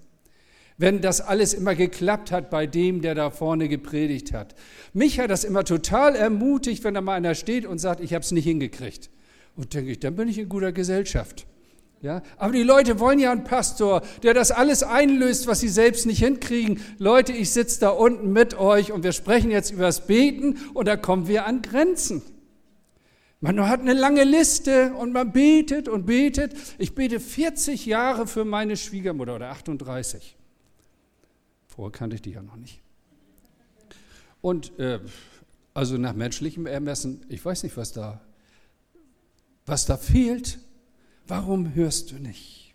Wenn 0.78 1.02
das 1.02 1.20
alles 1.20 1.54
immer 1.54 1.76
geklappt 1.76 2.32
hat 2.32 2.50
bei 2.50 2.66
dem, 2.66 3.02
der 3.02 3.16
da 3.16 3.32
vorne 3.32 3.68
gepredigt 3.68 4.32
hat. 4.32 4.56
Mich 4.94 5.20
hat 5.20 5.30
das 5.30 5.44
immer 5.44 5.66
total 5.66 6.16
ermutigt, 6.16 6.86
wenn 6.86 6.94
da 6.94 7.02
mal 7.02 7.16
einer 7.16 7.36
steht 7.36 7.66
und 7.66 7.80
sagt, 7.80 8.00
ich 8.00 8.14
habe 8.14 8.24
es 8.24 8.32
nicht 8.32 8.46
hingekriegt. 8.46 9.10
Und 9.58 9.74
denke 9.74 9.92
ich, 9.92 10.00
dann 10.00 10.16
bin 10.16 10.30
ich 10.30 10.38
in 10.38 10.48
guter 10.48 10.72
Gesellschaft. 10.72 11.46
Ja, 12.02 12.22
aber 12.38 12.54
die 12.54 12.64
Leute 12.64 12.98
wollen 12.98 13.20
ja 13.20 13.34
einen 13.34 13.44
Pastor, 13.44 14.04
der 14.24 14.34
das 14.34 14.52
alles 14.52 14.84
einlöst, 14.84 15.48
was 15.48 15.60
sie 15.60 15.68
selbst 15.68 16.06
nicht 16.06 16.20
hinkriegen. 16.20 16.80
Leute, 16.98 17.34
ich 17.34 17.52
sitze 17.52 17.82
da 17.82 17.90
unten 17.90 18.32
mit 18.32 18.58
euch 18.58 18.94
und 18.94 19.04
wir 19.04 19.12
sprechen 19.12 19.52
jetzt 19.52 19.72
über 19.72 19.84
das 19.84 20.08
Beten 20.08 20.60
und 20.74 20.88
da 20.88 20.96
kommen 20.96 21.28
wir 21.28 21.46
an 21.46 21.62
Grenzen. 21.62 22.22
Man 23.44 23.60
hat 23.68 23.82
eine 23.82 23.92
lange 23.92 24.24
Liste 24.24 24.94
und 24.94 25.12
man 25.12 25.34
betet 25.34 25.90
und 25.90 26.06
betet. 26.06 26.56
Ich 26.78 26.96
bete 26.96 27.20
40 27.20 27.86
Jahre 27.86 28.26
für 28.26 28.46
meine 28.46 28.78
Schwiegermutter 28.78 29.36
oder 29.36 29.50
38. 29.50 30.38
Vorher 31.68 31.92
kannte 31.92 32.16
ich 32.16 32.22
die 32.22 32.32
ja 32.32 32.42
noch 32.42 32.56
nicht. 32.56 32.82
Und 34.40 34.80
äh, 34.80 35.02
also 35.74 35.98
nach 35.98 36.14
menschlichem 36.14 36.68
Ermessen, 36.68 37.26
ich 37.28 37.44
weiß 37.44 37.64
nicht, 37.64 37.76
was 37.76 37.92
da, 37.92 38.22
was 39.66 39.86
da 39.86 39.98
fehlt. 39.98 40.60
Warum 41.28 41.76
hörst 41.76 42.12
du 42.12 42.16
nicht? 42.16 42.74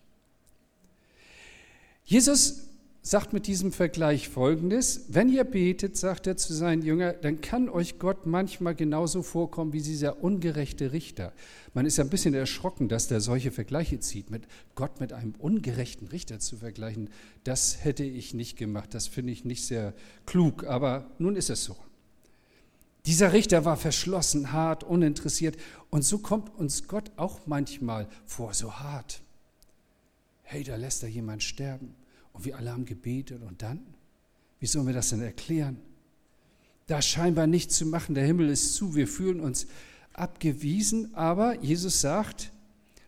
Jesus 2.05 2.68
sagt 3.09 3.33
mit 3.33 3.47
diesem 3.47 3.73
Vergleich 3.73 4.29
Folgendes. 4.29 5.07
Wenn 5.09 5.31
ihr 5.31 5.45
betet, 5.45 5.97
sagt 5.97 6.27
er 6.27 6.37
zu 6.37 6.53
seinen 6.53 6.83
Jüngern, 6.83 7.15
dann 7.23 7.41
kann 7.41 7.71
euch 7.71 7.99
Gott 7.99 8.27
manchmal 8.27 8.75
genauso 8.75 9.23
vorkommen 9.23 9.73
wie 9.73 9.81
dieser 9.81 10.23
ungerechte 10.23 10.93
Richter. 10.93 11.33
Man 11.73 11.87
ist 11.87 11.97
ja 11.97 12.05
ein 12.05 12.11
bisschen 12.11 12.35
erschrocken, 12.35 12.91
dass 12.91 13.09
der 13.09 13.23
solche 13.23 13.51
Vergleiche 13.51 13.99
zieht. 13.99 14.31
Mit 14.31 14.43
Gott 14.75 15.01
mit 15.01 15.15
einem 15.15 15.33
ungerechten 15.39 16.09
Richter 16.09 16.39
zu 16.39 16.59
vergleichen, 16.59 17.09
das 17.45 17.83
hätte 17.83 18.05
ich 18.05 18.35
nicht 18.35 18.59
gemacht. 18.59 18.93
Das 18.93 19.07
finde 19.07 19.33
ich 19.33 19.43
nicht 19.43 19.65
sehr 19.65 19.95
klug, 20.27 20.65
aber 20.65 21.11
nun 21.19 21.35
ist 21.35 21.49
es 21.49 21.65
so. 21.65 21.77
Dieser 23.07 23.33
Richter 23.33 23.65
war 23.65 23.79
verschlossen, 23.79 24.53
hart, 24.53 24.85
uninteressiert. 24.85 25.57
Und 25.89 26.03
so 26.03 26.19
kommt 26.19 26.55
uns 26.59 26.89
Gott 26.89 27.11
auch 27.17 27.41
manchmal 27.47 28.07
vor, 28.27 28.53
so 28.53 28.75
hart. 28.75 29.23
Hey, 30.43 30.63
da 30.63 30.77
lässt 30.77 31.03
er 31.05 31.09
jemand 31.09 31.43
sterben. 31.43 31.95
Und 32.39 32.45
wir 32.45 32.57
alle 32.57 32.71
haben 32.71 32.85
gebetet. 32.85 33.43
Und 33.43 33.63
dann? 33.63 33.81
Wie 34.61 34.67
sollen 34.67 34.87
wir 34.87 34.95
das 34.95 35.11
denn 35.11 35.21
erklären? 35.21 35.77
Da 36.87 37.03
scheinbar 37.03 37.47
nichts 37.47 37.77
zu 37.77 37.85
machen. 37.85 38.15
Der 38.15 38.25
Himmel 38.25 38.49
ist 38.49 38.75
zu. 38.75 38.95
Wir 38.95 39.09
fühlen 39.09 39.41
uns 39.41 39.67
abgewiesen. 40.13 41.15
Aber 41.15 41.61
Jesus 41.63 42.01
sagt, 42.01 42.53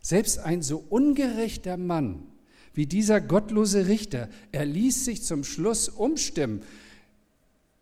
selbst 0.02 0.40
ein 0.40 0.62
so 0.62 0.78
ungerechter 0.78 1.76
Mann 1.76 2.24
wie 2.74 2.86
dieser 2.86 3.20
gottlose 3.20 3.86
Richter, 3.86 4.28
er 4.52 4.64
ließ 4.64 5.04
sich 5.04 5.22
zum 5.22 5.44
Schluss 5.44 5.88
umstimmen, 5.88 6.62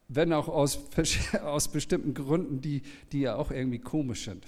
wenn 0.08 0.32
auch 0.32 0.48
aus, 0.48 0.78
aus 1.42 1.68
bestimmten 1.68 2.14
Gründen, 2.14 2.60
die, 2.60 2.82
die 3.12 3.20
ja 3.20 3.36
auch 3.36 3.50
irgendwie 3.50 3.78
komisch 3.78 4.24
sind. 4.24 4.46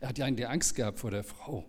Er 0.00 0.08
hat 0.08 0.18
ja 0.18 0.26
eigentlich 0.26 0.48
Angst 0.48 0.74
gehabt 0.74 0.98
vor 0.98 1.10
der 1.10 1.24
Frau. 1.24 1.64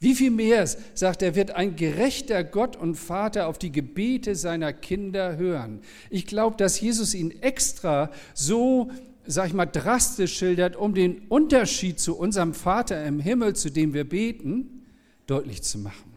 Wie 0.00 0.14
viel 0.14 0.30
mehr, 0.30 0.68
sagt 0.94 1.22
er, 1.22 1.34
wird 1.34 1.50
ein 1.52 1.74
gerechter 1.74 2.44
Gott 2.44 2.76
und 2.76 2.94
Vater 2.94 3.48
auf 3.48 3.58
die 3.58 3.72
Gebete 3.72 4.36
seiner 4.36 4.72
Kinder 4.72 5.36
hören? 5.36 5.80
Ich 6.08 6.26
glaube, 6.26 6.56
dass 6.56 6.80
Jesus 6.80 7.14
ihn 7.14 7.32
extra 7.42 8.10
so, 8.32 8.90
sag 9.26 9.48
ich 9.48 9.54
mal, 9.54 9.66
drastisch 9.66 10.36
schildert, 10.38 10.76
um 10.76 10.94
den 10.94 11.22
Unterschied 11.28 11.98
zu 11.98 12.16
unserem 12.16 12.54
Vater 12.54 13.04
im 13.04 13.18
Himmel, 13.18 13.56
zu 13.56 13.70
dem 13.70 13.92
wir 13.92 14.08
beten, 14.08 14.86
deutlich 15.26 15.62
zu 15.62 15.78
machen. 15.78 16.16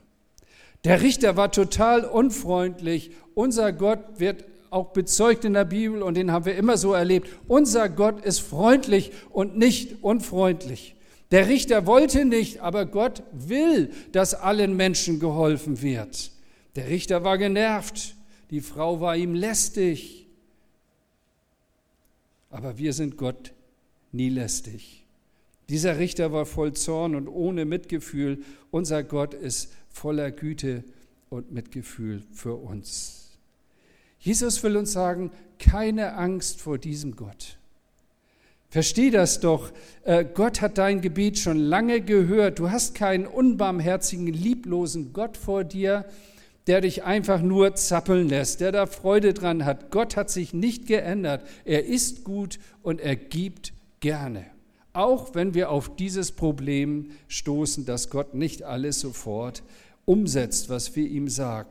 Der 0.84 1.02
Richter 1.02 1.36
war 1.36 1.52
total 1.52 2.06
unfreundlich. 2.06 3.12
Unser 3.34 3.74
Gott 3.74 4.20
wird 4.20 4.46
auch 4.70 4.94
bezeugt 4.94 5.44
in 5.44 5.54
der 5.54 5.66
Bibel 5.66 6.04
und 6.04 6.16
den 6.16 6.32
haben 6.32 6.46
wir 6.46 6.56
immer 6.56 6.78
so 6.78 6.94
erlebt. 6.94 7.30
Unser 7.48 7.90
Gott 7.90 8.24
ist 8.24 8.40
freundlich 8.40 9.12
und 9.32 9.58
nicht 9.58 10.04
unfreundlich. 10.04 10.96
Der 11.32 11.48
Richter 11.48 11.86
wollte 11.86 12.26
nicht, 12.26 12.60
aber 12.60 12.86
Gott 12.86 13.24
will, 13.32 13.92
dass 14.12 14.34
allen 14.34 14.76
Menschen 14.76 15.20
geholfen 15.20 15.82
wird. 15.82 16.32
Der 16.76 16.90
Richter 16.90 17.24
war 17.24 17.38
genervt, 17.38 18.16
die 18.50 18.62
Frau 18.62 19.00
war 19.00 19.16
ihm 19.16 19.34
lästig. 19.34 20.28
Aber 22.50 22.78
wir 22.78 22.92
sind 22.92 23.16
Gott 23.16 23.54
nie 24.12 24.30
lästig. 24.30 25.06
Dieser 25.70 26.00
Richter 26.00 26.34
war 26.34 26.46
voll 26.46 26.74
Zorn 26.74 27.16
und 27.16 27.30
ohne 27.30 27.64
Mitgefühl. 27.64 28.44
Unser 28.72 29.04
Gott 29.04 29.34
ist 29.34 29.72
voller 29.90 30.32
Güte 30.32 30.84
und 31.30 31.54
Mitgefühl 31.54 32.24
für 32.34 32.56
uns. 32.56 33.38
Jesus 34.20 34.62
will 34.64 34.76
uns 34.76 34.92
sagen, 34.92 35.32
keine 35.60 36.16
Angst 36.16 36.60
vor 36.60 36.78
diesem 36.78 37.16
Gott. 37.16 37.58
Versteh 38.72 39.10
das 39.10 39.42
doch. 39.42 39.70
Äh, 40.06 40.24
Gott 40.24 40.62
hat 40.62 40.78
dein 40.78 41.02
Gebet 41.02 41.38
schon 41.38 41.58
lange 41.58 42.00
gehört. 42.00 42.58
Du 42.58 42.72
hast 42.72 42.96
keinen 42.96 43.28
unbarmherzigen, 43.28 44.28
lieblosen 44.28 45.12
Gott 45.12 45.36
vor 45.36 45.66
dir, 45.66 46.06
der 46.68 46.80
dich 46.80 47.04
einfach 47.04 47.42
nur 47.42 47.76
zappeln 47.76 48.30
lässt, 48.30 48.62
der 48.62 48.72
da 48.72 48.86
Freude 48.86 49.34
dran 49.34 49.66
hat. 49.66 49.92
Gott 49.92 50.16
hat 50.16 50.30
sich 50.30 50.54
nicht 50.54 50.88
geändert. 50.88 51.46
Er 51.66 51.86
ist 51.86 52.24
gut 52.24 52.60
und 52.82 53.02
er 53.02 53.18
gibt 53.18 53.74
gerne. 54.00 54.46
Auch 54.94 55.36
wenn 55.36 55.54
wir 55.54 55.70
auf 55.70 55.94
dieses 55.98 56.32
Problem 56.32 57.12
stoßen, 57.28 57.86
dass 57.86 58.10
Gott 58.10 58.36
nicht 58.36 58.64
alles 58.64 59.02
sofort 59.02 59.64
umsetzt, 60.06 60.70
was 60.70 60.96
wir 60.96 61.08
ihm 61.08 61.28
sagen. 61.28 61.68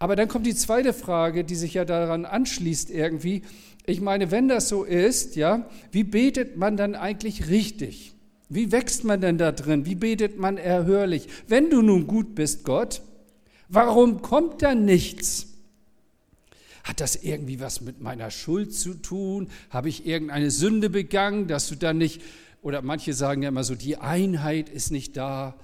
Aber 0.00 0.16
dann 0.16 0.28
kommt 0.28 0.46
die 0.46 0.54
zweite 0.54 0.94
Frage, 0.94 1.44
die 1.44 1.54
sich 1.54 1.74
ja 1.74 1.84
daran 1.84 2.24
anschließt 2.24 2.90
irgendwie. 2.90 3.42
Ich 3.84 4.00
meine, 4.00 4.30
wenn 4.30 4.48
das 4.48 4.68
so 4.68 4.82
ist, 4.82 5.36
ja, 5.36 5.68
wie 5.92 6.04
betet 6.04 6.56
man 6.56 6.78
dann 6.78 6.94
eigentlich 6.94 7.48
richtig? 7.48 8.14
Wie 8.48 8.72
wächst 8.72 9.04
man 9.04 9.20
denn 9.20 9.36
da 9.36 9.52
drin? 9.52 9.84
Wie 9.84 9.94
betet 9.94 10.38
man 10.38 10.56
erhörlich? 10.56 11.28
Wenn 11.48 11.68
du 11.68 11.82
nun 11.82 12.06
gut 12.06 12.34
bist, 12.34 12.64
Gott, 12.64 13.02
warum 13.68 14.22
kommt 14.22 14.62
da 14.62 14.74
nichts? 14.74 15.48
Hat 16.82 17.00
das 17.00 17.16
irgendwie 17.22 17.60
was 17.60 17.82
mit 17.82 18.00
meiner 18.00 18.30
Schuld 18.30 18.74
zu 18.74 18.94
tun? 18.94 19.48
Habe 19.68 19.90
ich 19.90 20.06
irgendeine 20.06 20.50
Sünde 20.50 20.88
begangen, 20.88 21.46
dass 21.46 21.68
du 21.68 21.74
dann 21.74 21.98
nicht, 21.98 22.22
oder 22.62 22.80
manche 22.80 23.12
sagen 23.12 23.42
ja 23.42 23.50
immer 23.50 23.64
so, 23.64 23.74
die 23.74 23.98
Einheit 23.98 24.70
ist 24.70 24.90
nicht 24.90 25.18
da. 25.18 25.56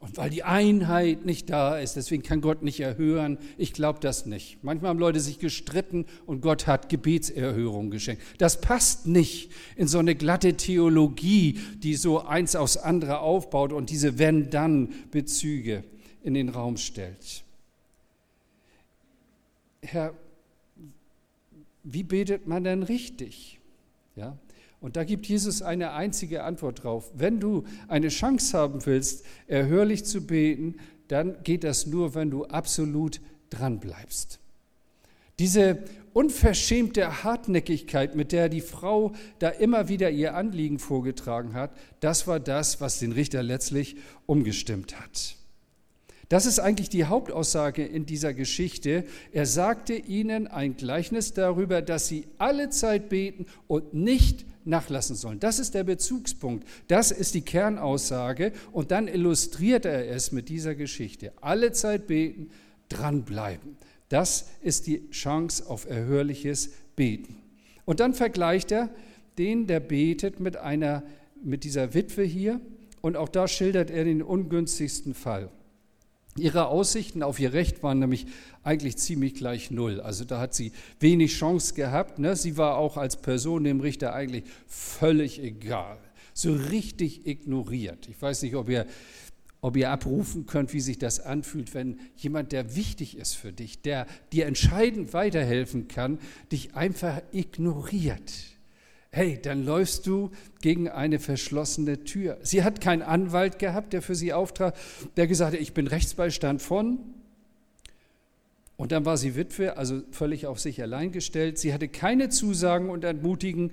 Und 0.00 0.16
weil 0.16 0.30
die 0.30 0.44
Einheit 0.44 1.24
nicht 1.24 1.50
da 1.50 1.76
ist, 1.76 1.96
deswegen 1.96 2.22
kann 2.22 2.40
Gott 2.40 2.62
nicht 2.62 2.78
erhören. 2.78 3.36
Ich 3.56 3.72
glaube 3.72 3.98
das 4.00 4.26
nicht. 4.26 4.62
Manchmal 4.62 4.90
haben 4.90 4.98
Leute 5.00 5.18
sich 5.18 5.40
gestritten 5.40 6.06
und 6.24 6.40
Gott 6.40 6.68
hat 6.68 6.88
Gebetserhörung 6.88 7.90
geschenkt. 7.90 8.22
Das 8.38 8.60
passt 8.60 9.08
nicht 9.08 9.50
in 9.74 9.88
so 9.88 9.98
eine 9.98 10.14
glatte 10.14 10.54
Theologie, 10.56 11.58
die 11.78 11.96
so 11.96 12.20
eins 12.20 12.54
aufs 12.54 12.76
andere 12.76 13.18
aufbaut 13.18 13.72
und 13.72 13.90
diese 13.90 14.20
Wenn-Dann-Bezüge 14.20 15.82
in 16.22 16.34
den 16.34 16.48
Raum 16.48 16.76
stellt. 16.76 17.42
Herr, 19.82 20.14
wie 21.82 22.04
betet 22.04 22.46
man 22.46 22.62
denn 22.62 22.84
richtig? 22.84 23.58
Ja? 24.14 24.36
Und 24.80 24.96
da 24.96 25.04
gibt 25.04 25.26
Jesus 25.26 25.60
eine 25.62 25.92
einzige 25.92 26.44
Antwort 26.44 26.84
drauf. 26.84 27.10
Wenn 27.14 27.40
du 27.40 27.64
eine 27.88 28.08
Chance 28.08 28.56
haben 28.56 28.86
willst, 28.86 29.24
erhörlich 29.46 30.04
zu 30.04 30.26
beten, 30.26 30.76
dann 31.08 31.42
geht 31.42 31.64
das 31.64 31.86
nur, 31.86 32.14
wenn 32.14 32.30
du 32.30 32.44
absolut 32.44 33.20
dran 33.50 33.80
bleibst. 33.80 34.38
Diese 35.38 35.84
unverschämte 36.12 37.22
Hartnäckigkeit, 37.22 38.16
mit 38.16 38.32
der 38.32 38.48
die 38.48 38.60
Frau 38.60 39.12
da 39.38 39.48
immer 39.48 39.88
wieder 39.88 40.10
ihr 40.10 40.34
Anliegen 40.34 40.78
vorgetragen 40.78 41.54
hat, 41.54 41.70
das 42.00 42.26
war 42.26 42.40
das, 42.40 42.80
was 42.80 42.98
den 42.98 43.12
Richter 43.12 43.42
letztlich 43.42 43.96
umgestimmt 44.26 45.00
hat. 45.00 45.36
Das 46.28 46.44
ist 46.44 46.58
eigentlich 46.58 46.90
die 46.90 47.04
Hauptaussage 47.04 47.84
in 47.84 48.04
dieser 48.04 48.34
Geschichte. 48.34 49.04
Er 49.32 49.46
sagte 49.46 49.94
ihnen 49.94 50.46
ein 50.46 50.76
Gleichnis 50.76 51.32
darüber, 51.32 51.80
dass 51.80 52.08
sie 52.08 52.26
alle 52.36 52.68
Zeit 52.68 53.08
beten 53.08 53.46
und 53.66 53.94
nicht 53.94 54.44
nachlassen 54.68 55.16
sollen. 55.16 55.40
Das 55.40 55.58
ist 55.58 55.74
der 55.74 55.84
Bezugspunkt. 55.84 56.66
Das 56.86 57.10
ist 57.10 57.34
die 57.34 57.42
Kernaussage. 57.42 58.52
Und 58.72 58.90
dann 58.90 59.08
illustriert 59.08 59.84
er 59.84 60.08
es 60.08 60.32
mit 60.32 60.48
dieser 60.48 60.74
Geschichte. 60.74 61.32
Alle 61.40 61.72
Zeit 61.72 62.06
beten, 62.06 62.50
dranbleiben. 62.88 63.76
Das 64.08 64.48
ist 64.62 64.86
die 64.86 65.10
Chance 65.10 65.68
auf 65.68 65.88
erhörliches 65.88 66.70
Beten. 66.96 67.36
Und 67.84 68.00
dann 68.00 68.14
vergleicht 68.14 68.72
er 68.72 68.90
den, 69.38 69.66
der 69.66 69.80
betet, 69.80 70.40
mit, 70.40 70.56
einer, 70.56 71.02
mit 71.42 71.64
dieser 71.64 71.94
Witwe 71.94 72.22
hier. 72.22 72.60
Und 73.00 73.16
auch 73.16 73.28
da 73.28 73.48
schildert 73.48 73.90
er 73.90 74.04
den 74.04 74.22
ungünstigsten 74.22 75.14
Fall. 75.14 75.50
Ihre 76.38 76.68
Aussichten 76.68 77.22
auf 77.22 77.38
ihr 77.38 77.52
Recht 77.52 77.82
waren 77.82 77.98
nämlich 77.98 78.26
eigentlich 78.62 78.96
ziemlich 78.96 79.34
gleich 79.34 79.70
null. 79.70 80.00
Also 80.00 80.24
da 80.24 80.40
hat 80.40 80.54
sie 80.54 80.72
wenig 81.00 81.34
Chance 81.34 81.74
gehabt. 81.74 82.18
Ne? 82.18 82.36
Sie 82.36 82.56
war 82.56 82.76
auch 82.76 82.96
als 82.96 83.16
Person 83.16 83.64
dem 83.64 83.80
Richter 83.80 84.14
eigentlich 84.14 84.44
völlig 84.66 85.42
egal. 85.42 85.98
So 86.34 86.52
richtig 86.52 87.26
ignoriert. 87.26 88.08
Ich 88.08 88.20
weiß 88.20 88.42
nicht, 88.42 88.54
ob 88.54 88.68
ihr, 88.68 88.86
ob 89.60 89.76
ihr 89.76 89.90
abrufen 89.90 90.46
könnt, 90.46 90.72
wie 90.72 90.80
sich 90.80 90.98
das 90.98 91.20
anfühlt, 91.20 91.74
wenn 91.74 91.98
jemand, 92.16 92.52
der 92.52 92.76
wichtig 92.76 93.16
ist 93.16 93.34
für 93.34 93.52
dich, 93.52 93.82
der 93.82 94.06
dir 94.32 94.46
entscheidend 94.46 95.12
weiterhelfen 95.12 95.88
kann, 95.88 96.18
dich 96.52 96.74
einfach 96.74 97.22
ignoriert. 97.32 98.57
Hey, 99.18 99.36
dann 99.42 99.64
läufst 99.64 100.06
du 100.06 100.30
gegen 100.62 100.88
eine 100.88 101.18
verschlossene 101.18 102.04
Tür. 102.04 102.38
Sie 102.42 102.62
hat 102.62 102.80
keinen 102.80 103.02
Anwalt 103.02 103.58
gehabt, 103.58 103.92
der 103.92 104.00
für 104.00 104.14
sie 104.14 104.32
auftrat, 104.32 104.76
der 105.16 105.26
gesagt 105.26 105.54
hat, 105.54 105.60
ich 105.60 105.74
bin 105.74 105.88
Rechtsbeistand 105.88 106.62
von. 106.62 107.00
Und 108.76 108.92
dann 108.92 109.04
war 109.04 109.16
sie 109.16 109.34
Witwe, 109.34 109.76
also 109.76 110.02
völlig 110.12 110.46
auf 110.46 110.60
sich 110.60 110.80
allein 110.80 111.10
gestellt. 111.10 111.58
Sie 111.58 111.74
hatte 111.74 111.88
keine 111.88 112.28
Zusagen 112.28 112.90
und 112.90 113.02
Ermutigungen. 113.02 113.72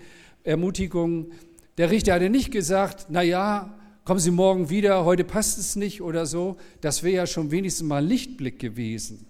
Der 1.77 1.91
Richter 1.91 2.15
hatte 2.15 2.31
nicht 2.31 2.49
gesagt, 2.49 3.05
na 3.09 3.21
ja, 3.21 3.77
kommen 4.03 4.19
Sie 4.19 4.31
morgen 4.31 4.71
wieder, 4.71 5.05
heute 5.05 5.23
passt 5.23 5.59
es 5.59 5.75
nicht 5.75 6.01
oder 6.01 6.25
so. 6.25 6.57
Das 6.81 7.03
wäre 7.03 7.17
ja 7.17 7.27
schon 7.27 7.51
wenigstens 7.51 7.87
mal 7.87 8.01
ein 8.01 8.09
Lichtblick 8.09 8.57
gewesen. 8.57 9.27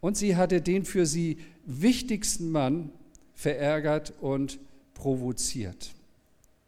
Und 0.00 0.16
sie 0.16 0.36
hatte 0.36 0.62
den 0.62 0.86
für 0.86 1.04
sie 1.04 1.36
wichtigsten 1.66 2.50
Mann 2.50 2.92
verärgert 3.34 4.14
und 4.22 4.58
provoziert. 4.96 5.94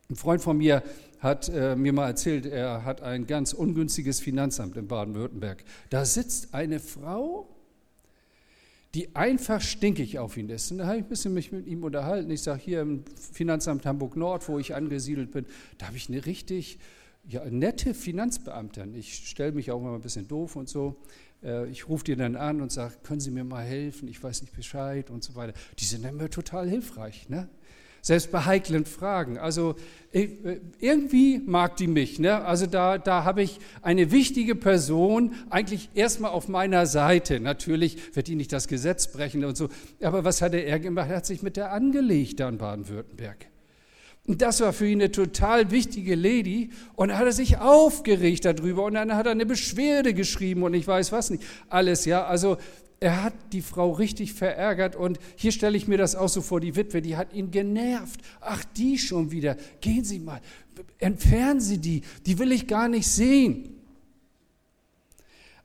Ein 0.08 0.16
Freund 0.16 0.40
von 0.40 0.56
mir 0.56 0.82
hat 1.18 1.48
äh, 1.48 1.74
mir 1.74 1.92
mal 1.92 2.06
erzählt, 2.06 2.46
er 2.46 2.84
hat 2.84 3.02
ein 3.02 3.26
ganz 3.26 3.52
ungünstiges 3.52 4.20
Finanzamt 4.20 4.76
in 4.76 4.86
Baden-Württemberg. 4.86 5.64
Da 5.90 6.04
sitzt 6.04 6.54
eine 6.54 6.78
Frau, 6.78 7.48
die 8.94 9.14
einfach 9.16 9.60
stinkig 9.60 10.18
auf 10.18 10.36
ihn 10.36 10.48
ist. 10.48 10.70
Und 10.70 10.78
da 10.78 10.86
habe 10.86 10.98
ich 10.98 11.04
ein 11.04 11.08
bisschen 11.08 11.34
mich 11.34 11.52
mit 11.52 11.66
ihm 11.66 11.82
unterhalten. 11.82 12.30
Ich 12.30 12.42
sage, 12.42 12.60
hier 12.62 12.80
im 12.82 13.04
Finanzamt 13.16 13.84
Hamburg 13.84 14.16
Nord, 14.16 14.48
wo 14.48 14.58
ich 14.58 14.74
angesiedelt 14.74 15.32
bin, 15.32 15.44
da 15.78 15.88
habe 15.88 15.96
ich 15.96 16.08
eine 16.08 16.24
richtig 16.24 16.78
ja, 17.28 17.44
nette 17.44 17.92
Finanzbeamtin. 17.92 18.94
Ich 18.94 19.28
stelle 19.28 19.52
mich 19.52 19.70
auch 19.70 19.80
mal 19.80 19.94
ein 19.94 20.00
bisschen 20.00 20.28
doof 20.28 20.56
und 20.56 20.68
so. 20.68 20.96
Äh, 21.42 21.68
ich 21.68 21.88
rufe 21.88 22.04
die 22.04 22.16
dann 22.16 22.36
an 22.36 22.60
und 22.60 22.72
sage, 22.72 22.94
können 23.02 23.20
Sie 23.20 23.30
mir 23.30 23.44
mal 23.44 23.64
helfen? 23.64 24.08
Ich 24.08 24.22
weiß 24.22 24.42
nicht 24.42 24.54
Bescheid 24.54 25.10
und 25.10 25.22
so 25.22 25.34
weiter. 25.34 25.52
Die 25.78 25.84
sind 25.84 26.04
dann 26.04 26.16
mir 26.16 26.30
total 26.30 26.68
hilfreich. 26.68 27.28
Ne? 27.28 27.48
Selbst 28.00 28.30
bei 28.30 28.44
heiklen 28.44 28.84
Fragen. 28.84 29.38
Also 29.38 29.74
äh, 30.12 30.28
irgendwie 30.80 31.38
mag 31.38 31.76
die 31.76 31.86
mich. 31.86 32.18
Ne? 32.18 32.44
Also 32.44 32.66
da, 32.66 32.98
da 32.98 33.24
habe 33.24 33.42
ich 33.42 33.58
eine 33.82 34.10
wichtige 34.10 34.54
Person 34.54 35.34
eigentlich 35.50 35.90
erstmal 35.94 36.30
auf 36.30 36.48
meiner 36.48 36.86
Seite. 36.86 37.40
Natürlich 37.40 38.16
wird 38.16 38.28
die 38.28 38.34
nicht 38.34 38.52
das 38.52 38.68
Gesetz 38.68 39.08
brechen 39.08 39.44
und 39.44 39.56
so. 39.56 39.68
Aber 40.02 40.24
was 40.24 40.40
hat 40.40 40.54
er 40.54 40.78
gemacht? 40.80 41.10
Er 41.10 41.16
hat 41.16 41.26
sich 41.26 41.42
mit 41.42 41.56
der 41.56 41.72
angelegt 41.72 42.40
da 42.40 42.48
in 42.48 42.58
Baden-Württemberg. 42.58 43.46
Und 44.26 44.42
das 44.42 44.60
war 44.60 44.74
für 44.74 44.86
ihn 44.86 45.00
eine 45.00 45.10
total 45.10 45.70
wichtige 45.70 46.14
Lady. 46.14 46.70
Und 46.96 47.16
hat 47.16 47.24
er 47.24 47.32
sich 47.32 47.58
aufgeregt 47.58 48.44
darüber. 48.44 48.84
Und 48.84 48.94
dann 48.94 49.14
hat 49.14 49.26
er 49.26 49.32
eine 49.32 49.46
Beschwerde 49.46 50.12
geschrieben 50.12 50.62
und 50.62 50.74
ich 50.74 50.86
weiß 50.86 51.12
was 51.12 51.30
nicht. 51.30 51.42
Alles, 51.68 52.04
ja. 52.04 52.26
Also 52.26 52.58
er 53.00 53.22
hat 53.22 53.34
die 53.52 53.62
Frau 53.62 53.92
richtig 53.92 54.32
verärgert 54.32 54.96
und 54.96 55.20
hier 55.36 55.52
stelle 55.52 55.76
ich 55.76 55.86
mir 55.86 55.98
das 55.98 56.16
auch 56.16 56.28
so 56.28 56.42
vor, 56.42 56.60
die 56.60 56.74
Witwe, 56.74 57.00
die 57.00 57.16
hat 57.16 57.32
ihn 57.32 57.50
genervt. 57.50 58.20
Ach, 58.40 58.64
die 58.76 58.98
schon 58.98 59.30
wieder. 59.30 59.56
Gehen 59.80 60.04
Sie 60.04 60.18
mal, 60.18 60.40
entfernen 60.98 61.60
Sie 61.60 61.78
die, 61.78 62.02
die 62.26 62.38
will 62.38 62.50
ich 62.50 62.66
gar 62.66 62.88
nicht 62.88 63.08
sehen. 63.08 63.78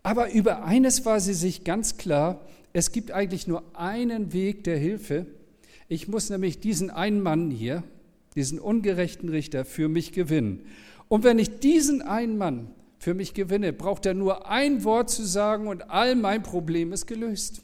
Aber 0.04 0.32
über 0.32 0.66
eines 0.66 1.06
war 1.06 1.20
sie 1.22 1.34
sich 1.34 1.64
ganz 1.64 1.98
klar, 1.98 2.46
es 2.74 2.92
gibt 2.92 3.12
eigentlich 3.12 3.48
nur 3.48 3.64
einen 3.74 4.34
Weg 4.34 4.66
der 4.66 4.78
Hilfe. 4.78 5.26
Ich 5.88 6.08
muss 6.08 6.30
nämlich 6.30 6.60
diesen 6.60 6.90
einen 6.90 7.22
Mann 7.22 7.50
hier, 7.50 7.84
diesen 8.36 8.60
ungerechten 8.60 9.30
Richter, 9.30 9.64
für 9.64 9.88
mich 9.88 10.12
gewinnen. 10.12 10.66
Und 11.08 11.24
wenn 11.24 11.40
ich 11.40 11.60
diesen 11.60 12.02
einen 12.02 12.38
Mann 12.38 12.68
für 13.04 13.14
mich 13.14 13.34
gewinne, 13.34 13.74
braucht 13.74 14.06
er 14.06 14.14
nur 14.14 14.50
ein 14.50 14.86
Wort 14.86 15.10
zu 15.10 15.26
sagen 15.26 15.68
und 15.68 15.90
all 15.90 16.16
mein 16.16 16.42
Problem 16.42 16.94
ist 16.94 17.06
gelöst. 17.06 17.62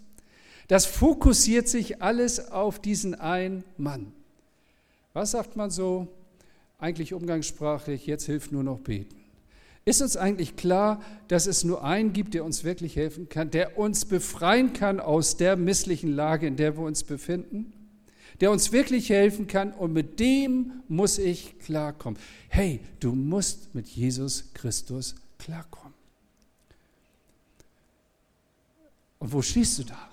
Das 0.67 0.85
fokussiert 0.85 1.67
sich 1.67 2.01
alles 2.01 2.51
auf 2.51 2.79
diesen 2.79 3.15
einen 3.15 3.63
Mann. 3.77 4.11
Was 5.13 5.31
sagt 5.31 5.55
man 5.55 5.71
so? 5.71 6.07
Eigentlich 6.77 7.13
umgangssprachlich, 7.13 8.05
jetzt 8.05 8.25
hilft 8.25 8.51
nur 8.51 8.63
noch 8.63 8.79
beten. 8.79 9.15
Ist 9.85 10.01
uns 10.01 10.17
eigentlich 10.17 10.57
klar, 10.57 11.01
dass 11.29 11.47
es 11.47 11.63
nur 11.63 11.83
einen 11.83 12.11
gibt, 12.11 12.33
der 12.33 12.43
uns 12.43 12.65
wirklich 12.65 12.97
helfen 12.97 13.29
kann, 13.29 13.49
der 13.49 13.79
uns 13.79 14.05
befreien 14.05 14.73
kann 14.73 14.99
aus 14.99 15.37
der 15.37 15.55
misslichen 15.55 16.11
Lage, 16.11 16.47
in 16.47 16.57
der 16.57 16.77
wir 16.77 16.83
uns 16.83 17.03
befinden? 17.03 17.71
Der 18.41 18.51
uns 18.51 18.71
wirklich 18.71 19.09
helfen 19.09 19.47
kann 19.47 19.71
und 19.71 19.93
mit 19.93 20.19
dem 20.19 20.83
muss 20.87 21.17
ich 21.17 21.57
klarkommen. 21.59 22.19
Hey, 22.49 22.81
du 22.99 23.13
musst 23.13 23.73
mit 23.73 23.87
Jesus 23.87 24.53
Christus 24.53 25.15
klarkommen. 25.49 25.93
Und 29.17 29.33
wo 29.33 29.41
stehst 29.41 29.79
du 29.79 29.83
da? 29.83 30.09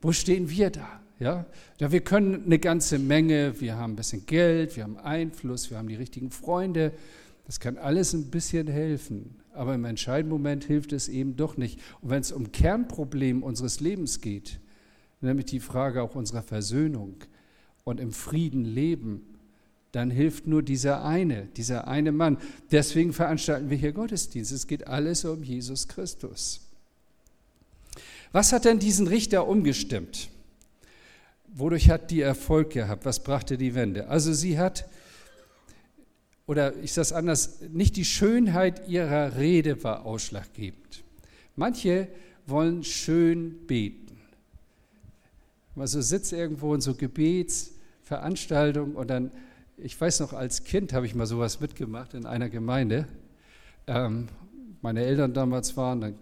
Wo 0.00 0.12
stehen 0.12 0.48
wir 0.48 0.70
da? 0.70 1.00
Ja? 1.18 1.44
ja, 1.78 1.90
wir 1.90 2.02
können 2.02 2.44
eine 2.44 2.58
ganze 2.58 2.98
Menge, 2.98 3.60
wir 3.60 3.76
haben 3.76 3.94
ein 3.94 3.96
bisschen 3.96 4.26
Geld, 4.26 4.76
wir 4.76 4.84
haben 4.84 4.96
Einfluss, 4.98 5.70
wir 5.70 5.78
haben 5.78 5.88
die 5.88 5.96
richtigen 5.96 6.30
Freunde. 6.30 6.92
Das 7.46 7.58
kann 7.58 7.76
alles 7.78 8.12
ein 8.12 8.30
bisschen 8.30 8.68
helfen, 8.68 9.40
aber 9.52 9.74
im 9.74 9.84
entscheidenden 9.84 10.30
Moment 10.30 10.64
hilft 10.64 10.92
es 10.92 11.08
eben 11.08 11.36
doch 11.36 11.56
nicht. 11.56 11.80
Und 12.00 12.10
wenn 12.10 12.20
es 12.20 12.32
um 12.32 12.52
Kernproblem 12.52 13.42
unseres 13.42 13.80
Lebens 13.80 14.20
geht, 14.20 14.60
nämlich 15.20 15.46
die 15.46 15.60
Frage 15.60 16.02
auch 16.02 16.14
unserer 16.14 16.42
Versöhnung 16.42 17.16
und 17.82 17.98
im 18.00 18.12
Frieden 18.12 18.64
leben, 18.64 19.33
dann 19.94 20.10
hilft 20.10 20.48
nur 20.48 20.62
dieser 20.62 21.04
eine, 21.04 21.46
dieser 21.56 21.86
eine 21.86 22.10
Mann. 22.10 22.38
Deswegen 22.72 23.12
veranstalten 23.12 23.70
wir 23.70 23.76
hier 23.76 23.92
Gottesdienst. 23.92 24.50
Es 24.50 24.66
geht 24.66 24.88
alles 24.88 25.24
um 25.24 25.44
Jesus 25.44 25.86
Christus. 25.86 26.62
Was 28.32 28.52
hat 28.52 28.64
denn 28.64 28.80
diesen 28.80 29.06
Richter 29.06 29.46
umgestimmt? 29.46 30.30
Wodurch 31.46 31.88
hat 31.88 32.10
die 32.10 32.20
Erfolg 32.20 32.70
gehabt? 32.70 33.04
Was 33.04 33.22
brachte 33.22 33.56
die 33.56 33.76
Wende? 33.76 34.08
Also 34.08 34.32
sie 34.32 34.58
hat, 34.58 34.88
oder 36.46 36.76
ich 36.78 36.92
sage 36.92 37.02
es 37.02 37.12
anders, 37.12 37.60
nicht 37.70 37.94
die 37.94 38.04
Schönheit 38.04 38.88
ihrer 38.88 39.36
Rede 39.36 39.84
war 39.84 40.04
ausschlaggebend. 40.04 41.04
Manche 41.54 42.08
wollen 42.46 42.82
schön 42.82 43.64
beten. 43.68 44.18
Man 45.76 45.86
sitzt 45.86 46.32
irgendwo 46.32 46.74
in 46.74 46.80
so 46.80 46.96
Gebetsveranstaltungen 46.96 48.96
und 48.96 49.08
dann 49.08 49.30
ich 49.76 50.00
weiß 50.00 50.20
noch, 50.20 50.32
als 50.32 50.64
Kind 50.64 50.92
habe 50.92 51.06
ich 51.06 51.14
mal 51.14 51.26
sowas 51.26 51.60
mitgemacht 51.60 52.14
in 52.14 52.26
einer 52.26 52.48
Gemeinde. 52.48 53.06
Ähm, 53.86 54.28
meine 54.82 55.04
Eltern 55.04 55.34
damals 55.34 55.76
waren, 55.76 56.00
dann, 56.00 56.14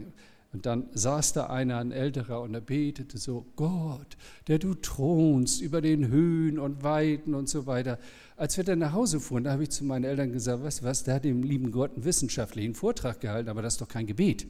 und 0.53 0.67
dann 0.67 0.89
saß 0.93 1.33
da 1.33 1.47
einer, 1.47 1.79
ein 1.79 1.93
älterer, 1.93 2.41
und 2.41 2.55
er 2.55 2.61
betete 2.61 3.19
so, 3.19 3.47
Gott, 3.57 4.17
der 4.49 4.59
du 4.59 4.75
thronst 4.75 5.61
über 5.61 5.81
den 5.81 6.09
Höhen 6.09 6.59
und 6.59 6.83
Weiten 6.83 7.35
und 7.35 7.49
so 7.49 7.67
weiter. 7.67 7.99
Als 8.37 8.57
wir 8.57 8.65
dann 8.65 8.79
nach 8.79 8.93
Hause 8.93 9.21
fuhren, 9.21 9.45
da 9.45 9.53
habe 9.53 9.65
ich 9.65 9.71
zu 9.71 9.85
meinen 9.85 10.05
Eltern 10.05 10.33
gesagt, 10.33 10.63
weißt 10.63 10.81
du 10.81 10.85
was, 10.85 11.05
der 11.05 11.15
hat 11.15 11.25
dem 11.25 11.43
lieben 11.43 11.73
Gott 11.73 11.95
einen 11.95 12.05
wissenschaftlichen 12.05 12.75
Vortrag 12.75 13.21
gehalten, 13.21 13.49
aber 13.49 13.63
das 13.63 13.75
ist 13.75 13.81
doch 13.81 13.89
kein 13.89 14.07
Gebet. 14.07 14.47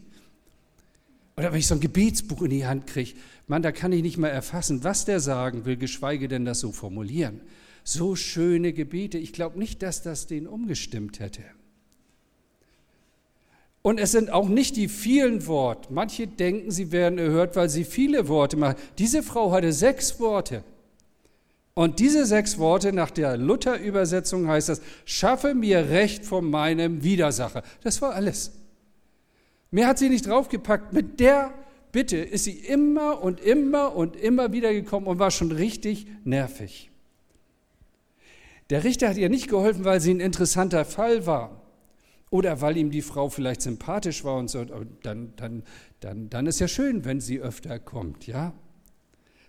Oder 1.36 1.50
wenn 1.50 1.58
ich 1.58 1.66
so 1.66 1.74
ein 1.74 1.80
Gebetsbuch 1.80 2.42
in 2.42 2.50
die 2.50 2.66
Hand 2.66 2.86
kriege, 2.86 3.14
Mann, 3.48 3.62
da 3.62 3.72
kann 3.72 3.92
ich 3.92 4.02
nicht 4.02 4.18
mal 4.18 4.28
erfassen, 4.28 4.84
was 4.84 5.06
der 5.06 5.18
sagen 5.18 5.64
will, 5.64 5.76
geschweige 5.76 6.28
denn 6.28 6.44
das 6.44 6.60
so 6.60 6.72
formulieren 6.72 7.40
so 7.84 8.16
schöne 8.16 8.72
Gebete. 8.72 9.18
Ich 9.18 9.32
glaube 9.32 9.58
nicht, 9.58 9.82
dass 9.82 10.02
das 10.02 10.26
den 10.26 10.46
umgestimmt 10.46 11.20
hätte. 11.20 11.42
Und 13.82 13.98
es 13.98 14.12
sind 14.12 14.30
auch 14.30 14.48
nicht 14.48 14.76
die 14.76 14.88
vielen 14.88 15.46
Worte. 15.48 15.92
Manche 15.92 16.28
denken, 16.28 16.70
sie 16.70 16.92
werden 16.92 17.18
erhört, 17.18 17.56
weil 17.56 17.68
sie 17.68 17.84
viele 17.84 18.28
Worte 18.28 18.56
machen. 18.56 18.76
Diese 18.98 19.24
Frau 19.24 19.50
hatte 19.50 19.72
sechs 19.72 20.20
Worte. 20.20 20.62
Und 21.74 21.98
diese 21.98 22.26
sechs 22.26 22.58
Worte 22.58 22.92
nach 22.92 23.10
der 23.10 23.36
Luther-Übersetzung 23.36 24.46
heißt 24.46 24.68
das, 24.68 24.82
schaffe 25.04 25.54
mir 25.54 25.88
Recht 25.88 26.24
von 26.24 26.48
meinem 26.48 27.02
Widersacher. 27.02 27.64
Das 27.82 28.00
war 28.02 28.14
alles. 28.14 28.52
Mehr 29.72 29.88
hat 29.88 29.98
sie 29.98 30.10
nicht 30.10 30.28
draufgepackt. 30.28 30.92
Mit 30.92 31.18
der 31.18 31.52
Bitte 31.90 32.18
ist 32.18 32.44
sie 32.44 32.52
immer 32.52 33.22
und 33.22 33.40
immer 33.40 33.96
und 33.96 34.16
immer 34.16 34.52
wieder 34.52 34.72
gekommen 34.72 35.06
und 35.06 35.18
war 35.18 35.30
schon 35.30 35.50
richtig 35.50 36.06
nervig. 36.24 36.91
Der 38.70 38.84
Richter 38.84 39.08
hat 39.08 39.16
ihr 39.16 39.28
nicht 39.28 39.48
geholfen, 39.48 39.84
weil 39.84 40.00
sie 40.00 40.12
ein 40.12 40.20
interessanter 40.20 40.84
Fall 40.84 41.26
war 41.26 41.62
oder 42.30 42.62
weil 42.62 42.78
ihm 42.78 42.90
die 42.90 43.02
Frau 43.02 43.28
vielleicht 43.28 43.60
sympathisch 43.60 44.24
war 44.24 44.36
und 44.36 44.48
so. 44.48 44.64
Dann, 45.02 45.34
dann, 45.36 45.62
dann, 46.00 46.30
dann 46.30 46.46
ist 46.46 46.60
ja 46.60 46.68
schön, 46.68 47.04
wenn 47.04 47.20
sie 47.20 47.40
öfter 47.40 47.78
kommt, 47.78 48.26
ja. 48.26 48.54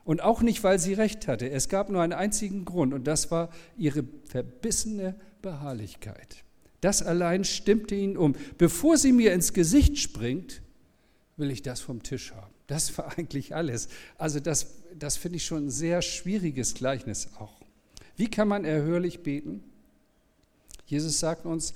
Und 0.04 0.22
auch 0.22 0.42
nicht, 0.42 0.64
weil 0.66 0.80
sie 0.80 0.94
recht 0.94 1.30
hatte. 1.30 1.50
Es 1.50 1.70
gab 1.70 1.90
nur 1.90 2.02
einen 2.02 2.12
einzigen 2.12 2.66
Grund 2.66 2.94
und 2.94 3.06
das 3.06 3.32
war 3.32 3.50
ihre 3.78 4.04
verbissene 4.26 5.16
Beharrlichkeit. 5.42 6.44
Das 6.82 7.02
allein 7.02 7.46
stimmte 7.46 7.96
ihn 7.96 8.18
um. 8.18 8.36
Bevor 8.58 8.98
sie 8.98 9.14
mir 9.14 9.32
ins 9.32 9.54
Gesicht 9.54 9.98
springt, 9.98 10.62
will 11.38 11.52
ich 11.52 11.62
das 11.62 11.80
vom 11.80 12.04
Tisch 12.04 12.34
haben. 12.34 12.54
Das 12.68 12.98
war 12.98 13.14
eigentlich 13.18 13.56
alles. 13.56 13.88
Also 14.18 14.42
das, 14.42 14.84
das 15.00 15.16
finde 15.16 15.38
ich 15.38 15.46
schon 15.46 15.68
ein 15.68 15.72
sehr 15.72 16.02
schwieriges 16.02 16.74
Gleichnis 16.74 17.30
auch. 17.40 17.63
Wie 18.16 18.30
kann 18.30 18.48
man 18.48 18.66
erhörlich 18.66 19.22
beten? 19.22 19.64
Jesus 20.86 21.20
sagt 21.20 21.46
uns, 21.46 21.74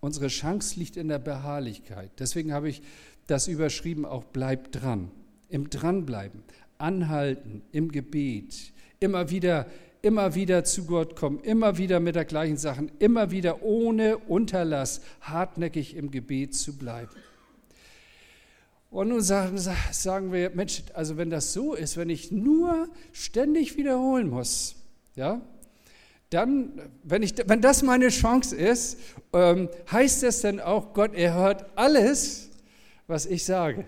unsere 0.00 0.28
Chance 0.28 0.78
liegt 0.78 0.96
in 0.96 1.08
der 1.08 1.18
Beharrlichkeit. 1.18 2.10
Deswegen 2.18 2.52
habe 2.52 2.68
ich 2.68 2.82
das 3.26 3.48
überschrieben, 3.48 4.04
auch 4.04 4.24
bleibt 4.24 4.82
dran. 4.82 5.10
Im 5.48 5.68
Dranbleiben, 5.68 6.42
anhalten, 6.78 7.62
im 7.72 7.90
Gebet, 7.90 8.72
immer 9.00 9.30
wieder 9.30 9.66
immer 10.02 10.34
wieder 10.34 10.64
zu 10.64 10.86
Gott 10.86 11.16
kommen, 11.16 11.40
immer 11.40 11.78
wieder 11.78 12.00
mit 12.00 12.14
der 12.14 12.24
gleichen 12.24 12.56
Sachen, 12.56 12.90
immer 12.98 13.30
wieder 13.30 13.62
ohne 13.62 14.18
Unterlass 14.18 15.00
hartnäckig 15.20 15.96
im 15.96 16.10
Gebet 16.10 16.54
zu 16.54 16.76
bleiben. 16.76 17.10
Und 18.90 19.08
nun 19.08 19.20
sagen, 19.20 19.56
sagen 19.58 20.32
wir, 20.32 20.50
Mensch, 20.50 20.82
also 20.94 21.16
wenn 21.16 21.30
das 21.30 21.52
so 21.52 21.74
ist, 21.74 21.96
wenn 21.96 22.10
ich 22.10 22.32
nur 22.32 22.88
ständig 23.12 23.76
wiederholen 23.76 24.28
muss, 24.28 24.74
ja, 25.14 25.40
dann, 26.30 26.80
wenn, 27.02 27.22
ich, 27.22 27.34
wenn 27.46 27.60
das 27.60 27.82
meine 27.82 28.08
Chance 28.08 28.54
ist, 28.54 28.98
ähm, 29.32 29.68
heißt 29.90 30.22
das 30.22 30.40
dann 30.40 30.60
auch, 30.60 30.94
Gott 30.94 31.14
erhört 31.14 31.66
alles, 31.74 32.50
was 33.08 33.26
ich 33.26 33.44
sage. 33.44 33.84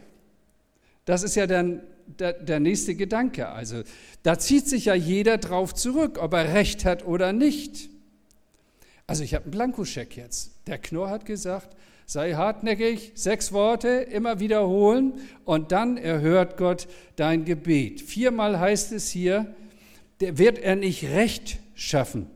Das 1.05 1.23
ist 1.23 1.37
ja 1.37 1.47
dann 1.47 1.83
der, 2.19 2.33
der 2.33 2.61
nächste 2.61 2.95
Gedanke. 2.97 3.49
Also 3.49 3.83
da 4.25 4.39
zieht 4.39 4.69
sich 4.69 4.87
ja 4.87 4.95
jeder 4.95 5.39
drauf 5.39 5.73
zurück, 5.75 6.19
ob 6.21 6.35
er 6.35 6.53
recht 6.53 6.85
hat 6.85 7.07
oder 7.07 7.33
nicht. 7.33 7.89
Also 9.07 9.23
ich 9.23 9.35
habe 9.35 9.45
einen 9.45 9.53
Blankoscheck 9.53 10.17
jetzt. 10.17 10.53
Der 10.67 10.79
Knorr 10.79 11.11
hat 11.11 11.25
gesagt, 11.25 11.77
sei 12.07 12.35
hartnäckig, 12.35 13.13
sechs 13.15 13.53
Worte, 13.53 13.89
immer 13.89 14.41
wiederholen 14.41 15.15
und 15.45 15.73
dann 15.73 15.97
erhört 15.97 16.57
Gott 16.57 16.89
dein 17.17 17.45
Gebet. 17.45 18.01
Viermal 18.01 18.59
heißt 18.59 18.93
es 18.93 19.11
hier, 19.11 19.55
der 20.21 20.39
wird 20.39 20.59
er 20.59 20.77
nicht 20.77 21.05
recht 21.05 21.59
schaffen. 21.75 22.29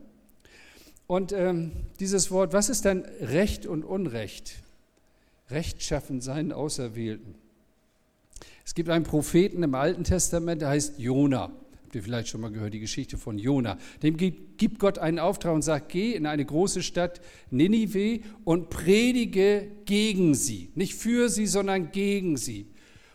Und 1.07 1.31
ähm, 1.31 1.71
dieses 1.99 2.31
Wort, 2.31 2.53
was 2.53 2.69
ist 2.69 2.85
denn 2.85 3.05
Recht 3.21 3.65
und 3.65 3.85
Unrecht? 3.85 4.55
Recht 5.49 5.81
schaffen 5.81 6.19
seinen 6.19 6.51
Auserwählten. 6.51 7.35
Es 8.65 8.75
gibt 8.75 8.89
einen 8.89 9.05
Propheten 9.05 9.63
im 9.63 9.75
Alten 9.75 10.03
Testament, 10.03 10.61
der 10.61 10.69
heißt 10.69 10.99
Jona. 10.99 11.53
Habt 11.87 11.95
ihr 11.95 12.03
vielleicht 12.03 12.27
schon 12.27 12.41
mal 12.41 12.51
gehört, 12.51 12.73
die 12.73 12.81
Geschichte 12.81 13.17
von 13.17 13.39
Jona. 13.39 13.77
Dem 14.03 14.17
gibt 14.17 14.77
Gott 14.79 14.99
einen 14.99 15.19
Auftrag 15.19 15.53
und 15.53 15.61
sagt, 15.61 15.87
geh 15.87 16.11
in 16.11 16.25
eine 16.25 16.43
große 16.43 16.83
Stadt 16.83 17.21
Ninive 17.49 18.19
und 18.43 18.69
predige 18.69 19.71
gegen 19.85 20.35
sie. 20.35 20.69
Nicht 20.75 20.95
für 20.95 21.29
sie, 21.29 21.47
sondern 21.47 21.93
gegen 21.93 22.35
sie. 22.35 22.67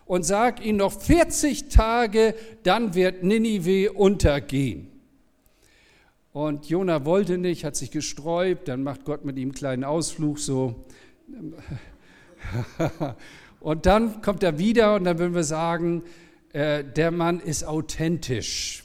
Und 0.07 0.25
sag 0.25 0.65
ihnen 0.65 0.79
noch 0.79 0.99
40 0.99 1.69
Tage, 1.69 2.35
dann 2.63 2.95
wird 2.95 3.23
Ninive 3.23 3.93
untergehen. 3.93 4.92
Und 6.33 6.67
Jona 6.67 7.05
wollte 7.05 7.37
nicht, 7.37 7.65
hat 7.65 7.77
sich 7.77 7.91
gesträubt, 7.91 8.69
dann 8.69 8.83
macht 8.83 9.05
Gott 9.05 9.25
mit 9.25 9.37
ihm 9.37 9.49
einen 9.49 9.55
kleinen 9.55 9.85
Ausflug 9.85 10.39
so. 10.39 10.87
Und 13.61 13.87
dann 13.87 14.23
kommt 14.23 14.43
er 14.43 14.59
wieder 14.59 14.97
und 14.97 15.05
dann 15.05 15.21
würden 15.21 15.37
wir 15.37 15.45
sagen, 15.45 16.03
äh, 16.53 16.83
der 16.83 17.13
Mann 17.13 17.39
ist 17.39 17.65
authentisch. 17.65 18.83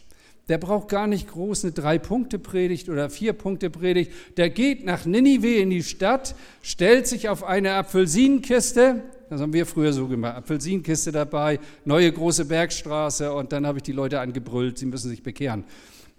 Der 0.50 0.60
braucht 0.60 0.88
gar 0.88 1.08
nicht 1.08 1.30
groß 1.30 1.64
eine 1.64 1.74
Drei-Punkte-Predigt 1.74 2.88
oder 2.88 3.10
Vier-Punkte-Predigt. 3.10 4.12
Der 4.38 4.52
geht 4.52 4.86
nach 4.86 5.06
Ninive 5.06 5.56
in 5.56 5.72
die 5.72 5.82
Stadt, 5.82 6.36
stellt 6.62 7.08
sich 7.08 7.28
auf 7.28 7.44
eine 7.44 7.74
Apfelsinenkiste, 7.74 9.04
das 9.32 9.42
haben 9.42 9.52
wir 9.52 9.66
früher 9.66 9.92
so 9.92 10.08
gemacht, 10.08 10.38
Apfelsinenkiste 10.38 11.12
dabei, 11.12 11.60
neue 11.84 12.12
große 12.12 12.46
Bergstraße 12.46 13.34
und 13.34 13.52
dann 13.52 13.66
habe 13.66 13.80
ich 13.80 13.84
die 13.84 13.92
Leute 13.94 14.20
angebrüllt, 14.20 14.78
sie 14.78 14.86
müssen 14.86 15.10
sich 15.10 15.24
bekehren. 15.24 15.66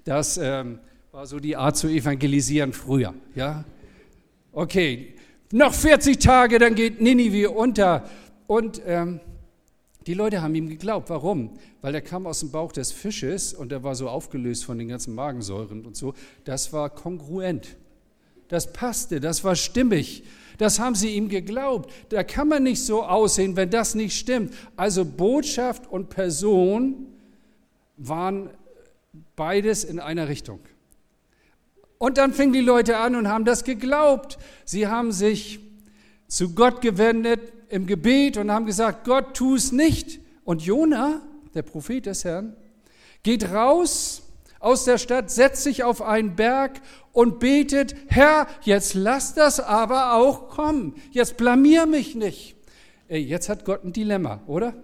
Das 0.05 0.37
ähm, 0.37 0.81
war 1.19 1.27
so 1.27 1.41
die 1.41 1.57
Art 1.57 1.77
zu 1.77 1.89
evangelisieren 1.89 2.73
früher. 2.73 3.13
Ja? 3.35 3.65
Okay, 4.53 5.15
noch 5.51 5.75
40 5.75 6.17
Tage, 6.21 6.61
dann 6.61 6.77
geht 6.77 7.01
Ninive 7.01 7.51
unter. 7.51 8.09
Und 8.47 8.81
ähm, 8.87 9.19
die 10.07 10.15
Leute 10.15 10.43
haben 10.43 10.55
ihm 10.55 10.69
geglaubt. 10.69 11.11
Warum? 11.11 11.59
Weil 11.83 11.97
er 11.97 12.03
kam 12.03 12.25
aus 12.29 12.39
dem 12.39 12.53
Bauch 12.53 12.71
des 12.71 12.93
Fisches 12.93 13.53
und 13.53 13.73
er 13.73 13.83
war 13.83 13.97
so 13.97 14.09
aufgelöst 14.09 14.65
von 14.65 14.79
den 14.79 14.87
ganzen 14.87 15.13
Magensäuren 15.13 15.85
und 15.85 15.97
so. 15.97 16.15
Das 16.45 16.73
war 16.73 16.89
kongruent. 16.89 17.77
Das 18.47 18.73
passte, 18.73 19.19
das 19.19 19.43
war 19.43 19.57
stimmig. 19.57 20.23
Das 20.57 20.79
haben 20.79 20.95
sie 20.95 21.17
ihm 21.17 21.29
geglaubt. 21.29 21.93
Da 22.11 22.23
kann 22.23 22.47
man 22.47 22.63
nicht 22.63 22.85
so 22.85 23.03
aussehen, 23.03 23.57
wenn 23.57 23.71
das 23.71 23.97
nicht 23.97 24.17
stimmt. 24.17 24.55
Also 24.77 25.05
Botschaft 25.05 25.91
und 25.91 26.11
Person 26.11 27.09
waren 27.97 28.51
beides 29.35 29.83
in 29.83 29.99
einer 29.99 30.29
Richtung. 30.29 30.61
Und 31.99 32.17
dann 32.17 32.33
fingen 32.33 32.53
die 32.53 32.61
Leute 32.61 32.97
an 32.99 33.17
und 33.17 33.29
haben 33.29 33.45
das 33.45 33.65
geglaubt. 33.65 34.39
Sie 34.65 34.87
haben 34.87 35.13
sich 35.13 35.61
zu 36.29 36.55
Gott 36.55 36.81
gewendet, 36.81 37.41
im 37.69 37.87
Gebet 37.87 38.37
und 38.37 38.51
haben 38.51 38.67
gesagt, 38.67 39.05
Gott, 39.05 39.35
tu 39.35 39.55
es 39.55 39.73
nicht. 39.73 40.21
Und 40.45 40.63
Jona, 40.63 41.21
der 41.55 41.63
Prophet 41.63 42.07
des 42.07 42.25
Herrn, 42.25 42.57
geht 43.23 43.51
raus 43.53 44.23
aus 44.61 44.85
der 44.85 44.99
Stadt, 44.99 45.31
setzt 45.31 45.63
sich 45.63 45.85
auf 45.85 46.03
einen 46.03 46.35
Berg 46.35 46.81
und 47.13 47.39
betet, 47.41 47.95
Herr, 48.09 48.47
jetzt 48.63 48.95
lass 48.95 49.35
das 49.35 49.61
aber 49.61 50.15
auch 50.15 50.49
kommen. 50.49 50.95
Jetzt 51.11 51.37
blamier 51.37 51.87
mich 51.87 52.15
nicht. 52.15 52.57
Ey, 53.09 53.21
jetzt 53.21 53.49
hat 53.49 53.65
Gott 53.65 53.85
ein 53.85 53.93
Dilemma, 53.93 54.41
oder? 54.47 54.75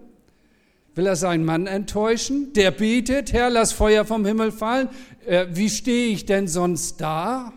Will 0.95 1.07
er 1.07 1.17
seinen 1.17 1.45
Mann 1.45 1.67
enttäuschen? 1.67 2.53
Der 2.53 2.71
betet, 2.71 3.33
Herr, 3.33 3.51
lass 3.51 3.73
Feuer 3.73 4.05
vom 4.05 4.25
Himmel 4.25 4.53
fallen. 4.53 4.89
Äh, 5.27 5.47
wie 5.51 5.69
stehe 5.69 6.13
ich 6.13 6.27
denn 6.27 6.47
sonst 6.47 7.01
da? 7.01 7.53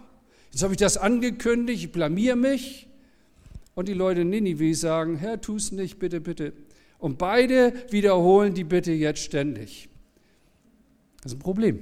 Jetzt 0.51 0.63
habe 0.63 0.73
ich 0.73 0.79
das 0.79 0.97
angekündigt, 0.97 1.83
ich 1.83 1.91
blamier 1.91 2.35
mich. 2.35 2.87
Und 3.75 3.87
die 3.87 3.93
Leute 3.93 4.21
in 4.21 4.31
Ninive 4.31 4.73
sagen, 4.73 5.17
Herr, 5.17 5.39
tu 5.39 5.57
es 5.57 5.71
nicht, 5.71 5.99
bitte, 5.99 6.19
bitte. 6.19 6.53
Und 6.97 7.19
beide 7.19 7.73
wiederholen 7.91 8.55
die 8.55 8.63
Bitte 8.63 8.91
jetzt 8.91 9.21
ständig. 9.21 9.87
Das 11.21 11.33
ist 11.33 11.37
ein 11.37 11.41
Problem. 11.41 11.79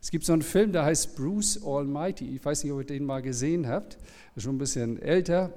Es 0.00 0.10
gibt 0.10 0.24
so 0.24 0.32
einen 0.32 0.42
Film, 0.42 0.72
der 0.72 0.84
heißt 0.84 1.16
Bruce 1.16 1.60
Almighty. 1.64 2.36
Ich 2.36 2.44
weiß 2.44 2.62
nicht, 2.62 2.72
ob 2.72 2.78
ihr 2.78 2.86
den 2.86 3.04
mal 3.04 3.22
gesehen 3.22 3.66
habt. 3.66 3.94
Der 3.94 4.36
ist 4.36 4.44
schon 4.44 4.54
ein 4.54 4.58
bisschen 4.58 5.02
älter. 5.02 5.52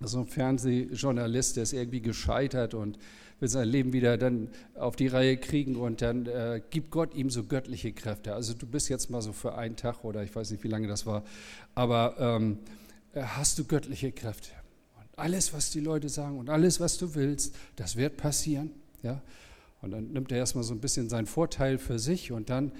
So 0.00 0.18
ein 0.18 0.26
Fernsehjournalist, 0.26 1.56
der 1.56 1.62
ist 1.62 1.72
irgendwie 1.72 2.02
gescheitert 2.02 2.74
und 2.74 2.98
will 3.40 3.48
sein 3.48 3.68
Leben 3.68 3.92
wieder 3.92 4.16
dann 4.16 4.48
auf 4.74 4.96
die 4.96 5.06
Reihe 5.06 5.36
kriegen 5.36 5.76
und 5.76 6.02
dann 6.02 6.26
äh, 6.26 6.62
gibt 6.70 6.90
Gott 6.90 7.14
ihm 7.14 7.30
so 7.30 7.44
göttliche 7.44 7.92
Kräfte. 7.92 8.34
Also 8.34 8.54
du 8.54 8.66
bist 8.66 8.88
jetzt 8.88 9.10
mal 9.10 9.22
so 9.22 9.32
für 9.32 9.56
einen 9.56 9.76
Tag 9.76 10.04
oder 10.04 10.22
ich 10.22 10.34
weiß 10.34 10.50
nicht, 10.50 10.64
wie 10.64 10.68
lange 10.68 10.88
das 10.88 11.06
war, 11.06 11.24
aber 11.74 12.16
ähm, 12.18 12.58
äh, 13.12 13.22
hast 13.22 13.58
du 13.58 13.64
göttliche 13.64 14.12
Kräfte. 14.12 14.50
Alles, 15.16 15.52
was 15.52 15.70
die 15.70 15.80
Leute 15.80 16.08
sagen 16.08 16.38
und 16.38 16.50
alles, 16.50 16.80
was 16.80 16.98
du 16.98 17.14
willst, 17.14 17.54
das 17.76 17.96
wird 17.96 18.16
passieren. 18.16 18.70
Ja? 19.02 19.22
Und 19.80 19.92
dann 19.92 20.12
nimmt 20.12 20.32
er 20.32 20.38
erstmal 20.38 20.64
so 20.64 20.74
ein 20.74 20.80
bisschen 20.80 21.08
seinen 21.08 21.26
Vorteil 21.26 21.78
für 21.78 21.98
sich 21.98 22.32
und 22.32 22.50
dann 22.50 22.72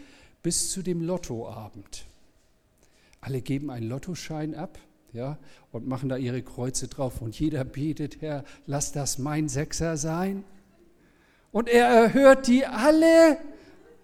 bis 0.43 0.71
zu 0.71 0.83
dem 0.83 1.01
Lottoabend. 1.01 2.07
Alle 3.21 3.41
geben 3.41 3.71
einen 3.71 3.89
Lottoschein 3.89 4.55
ab 4.55 4.79
ja, 5.15 5.39
und 5.73 5.87
machen 5.87 6.09
da 6.09 6.17
ihre 6.17 6.43
Kreuze 6.43 6.89
drauf. 6.89 7.23
Und 7.23 7.39
jeder 7.39 7.65
betet, 7.65 8.21
Herr, 8.21 8.45
lass 8.67 8.93
das 8.93 9.19
mein 9.19 9.49
Sechser 9.49 9.97
sein. 9.97 10.45
Und 11.53 11.69
er 11.69 11.87
erhört 11.87 12.49
die 12.49 12.67
alle. 12.67 13.39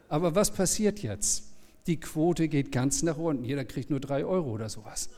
Aber 0.08 0.34
was 0.34 0.52
passiert 0.52 1.00
jetzt? 1.00 1.44
Die 1.86 1.98
Quote 1.98 2.48
geht 2.48 2.70
ganz 2.70 3.02
nach 3.02 3.18
unten. 3.18 3.44
Jeder 3.44 3.64
kriegt 3.64 3.90
nur 3.90 4.00
drei 4.00 4.24
Euro 4.24 4.50
oder 4.50 4.68
sowas. 4.68 5.10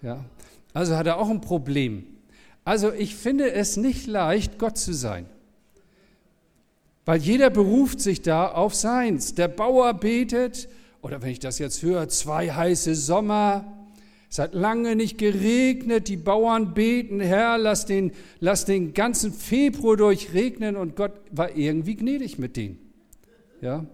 Ja. 0.00 0.24
Also 0.72 0.96
hat 0.96 1.06
er 1.06 1.18
auch 1.18 1.28
ein 1.28 1.40
Problem. 1.40 2.06
Also 2.64 2.92
ich 2.92 3.16
finde 3.16 3.50
es 3.52 3.76
nicht 3.76 4.06
leicht, 4.06 4.58
Gott 4.58 4.78
zu 4.78 4.92
sein. 4.92 5.26
Weil 7.04 7.20
jeder 7.20 7.50
beruft 7.50 8.00
sich 8.00 8.22
da 8.22 8.48
auf 8.48 8.74
seins. 8.74 9.34
Der 9.34 9.48
Bauer 9.48 9.94
betet, 9.94 10.68
oder 11.02 11.22
wenn 11.22 11.30
ich 11.30 11.38
das 11.40 11.58
jetzt 11.58 11.82
höre, 11.82 12.08
zwei 12.08 12.50
heiße 12.50 12.94
Sommer, 12.94 13.85
es 14.30 14.38
hat 14.38 14.54
lange 14.54 14.96
nicht 14.96 15.18
geregnet, 15.18 16.08
die 16.08 16.16
Bauern 16.16 16.74
beten, 16.74 17.20
Herr, 17.20 17.58
lass 17.58 17.86
den, 17.86 18.12
lass 18.40 18.64
den 18.64 18.92
ganzen 18.92 19.32
Februar 19.32 19.96
durchregnen 19.96 20.76
und 20.76 20.96
Gott 20.96 21.12
war 21.30 21.56
irgendwie 21.56 21.96
gnädig 21.96 22.38
mit 22.38 22.56
denen. 22.56 22.78
Ja? 23.60 23.86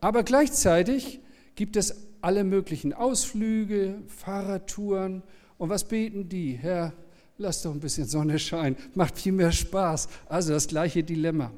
Aber 0.00 0.22
gleichzeitig 0.22 1.20
gibt 1.54 1.76
es 1.76 2.08
alle 2.20 2.42
möglichen 2.42 2.94
Ausflüge, 2.94 3.96
Fahrradtouren 4.08 5.22
und 5.58 5.68
was 5.68 5.84
beten 5.84 6.28
die? 6.28 6.52
Herr, 6.52 6.94
lass 7.36 7.62
doch 7.62 7.72
ein 7.72 7.80
bisschen 7.80 8.06
Sonne 8.06 8.38
scheinen, 8.38 8.76
macht 8.94 9.18
viel 9.18 9.32
mehr 9.32 9.52
Spaß. 9.52 10.08
Also 10.26 10.52
das 10.52 10.68
gleiche 10.68 11.04
Dilemma. 11.04 11.52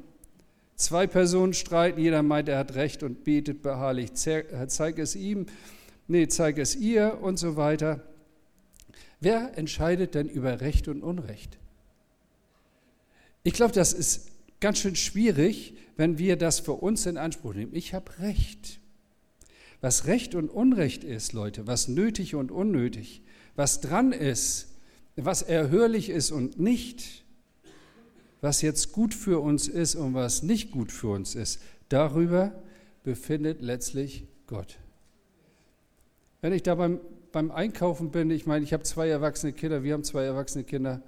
Zwei 0.74 1.06
Personen 1.06 1.54
streiten, 1.54 2.00
jeder 2.00 2.22
meint, 2.22 2.48
er 2.48 2.58
hat 2.58 2.74
recht 2.74 3.02
und 3.02 3.24
betet 3.24 3.62
beharrlich, 3.62 4.12
zeig 4.14 4.98
es 4.98 5.16
ihm, 5.16 5.46
nee, 6.08 6.28
zeig 6.28 6.58
es 6.58 6.76
ihr 6.76 7.18
und 7.20 7.38
so 7.38 7.56
weiter. 7.56 8.02
Wer 9.20 9.56
entscheidet 9.56 10.14
denn 10.14 10.28
über 10.28 10.60
Recht 10.60 10.88
und 10.88 11.02
Unrecht? 11.02 11.58
Ich 13.42 13.52
glaube, 13.52 13.72
das 13.72 13.92
ist 13.92 14.30
ganz 14.60 14.78
schön 14.78 14.96
schwierig, 14.96 15.74
wenn 15.96 16.18
wir 16.18 16.36
das 16.36 16.60
für 16.60 16.72
uns 16.72 17.06
in 17.06 17.16
Anspruch 17.16 17.54
nehmen. 17.54 17.74
Ich 17.74 17.94
habe 17.94 18.18
Recht. 18.18 18.80
Was 19.80 20.06
Recht 20.06 20.34
und 20.34 20.48
Unrecht 20.48 21.04
ist, 21.04 21.32
Leute, 21.32 21.66
was 21.66 21.88
nötig 21.88 22.34
und 22.34 22.50
unnötig, 22.50 23.22
was 23.54 23.80
dran 23.80 24.12
ist, 24.12 24.68
was 25.16 25.42
erhörlich 25.42 26.10
ist 26.10 26.30
und 26.30 26.58
nicht, 26.58 27.24
was 28.40 28.62
jetzt 28.62 28.92
gut 28.92 29.14
für 29.14 29.40
uns 29.40 29.68
ist 29.68 29.94
und 29.94 30.14
was 30.14 30.42
nicht 30.42 30.70
gut 30.70 30.92
für 30.92 31.08
uns 31.08 31.34
ist, 31.34 31.60
darüber 31.88 32.52
befindet 33.04 33.62
letztlich 33.62 34.26
Gott. 34.46 34.78
Wenn 36.46 36.52
ich 36.52 36.62
da 36.62 36.76
beim, 36.76 37.00
beim 37.32 37.50
Einkaufen 37.50 38.12
bin, 38.12 38.30
ich 38.30 38.46
meine, 38.46 38.64
ich 38.64 38.72
habe 38.72 38.84
zwei 38.84 39.08
erwachsene 39.08 39.52
Kinder, 39.52 39.82
wir 39.82 39.94
haben 39.94 40.04
zwei 40.04 40.22
erwachsene 40.22 40.62
Kinder, 40.62 41.02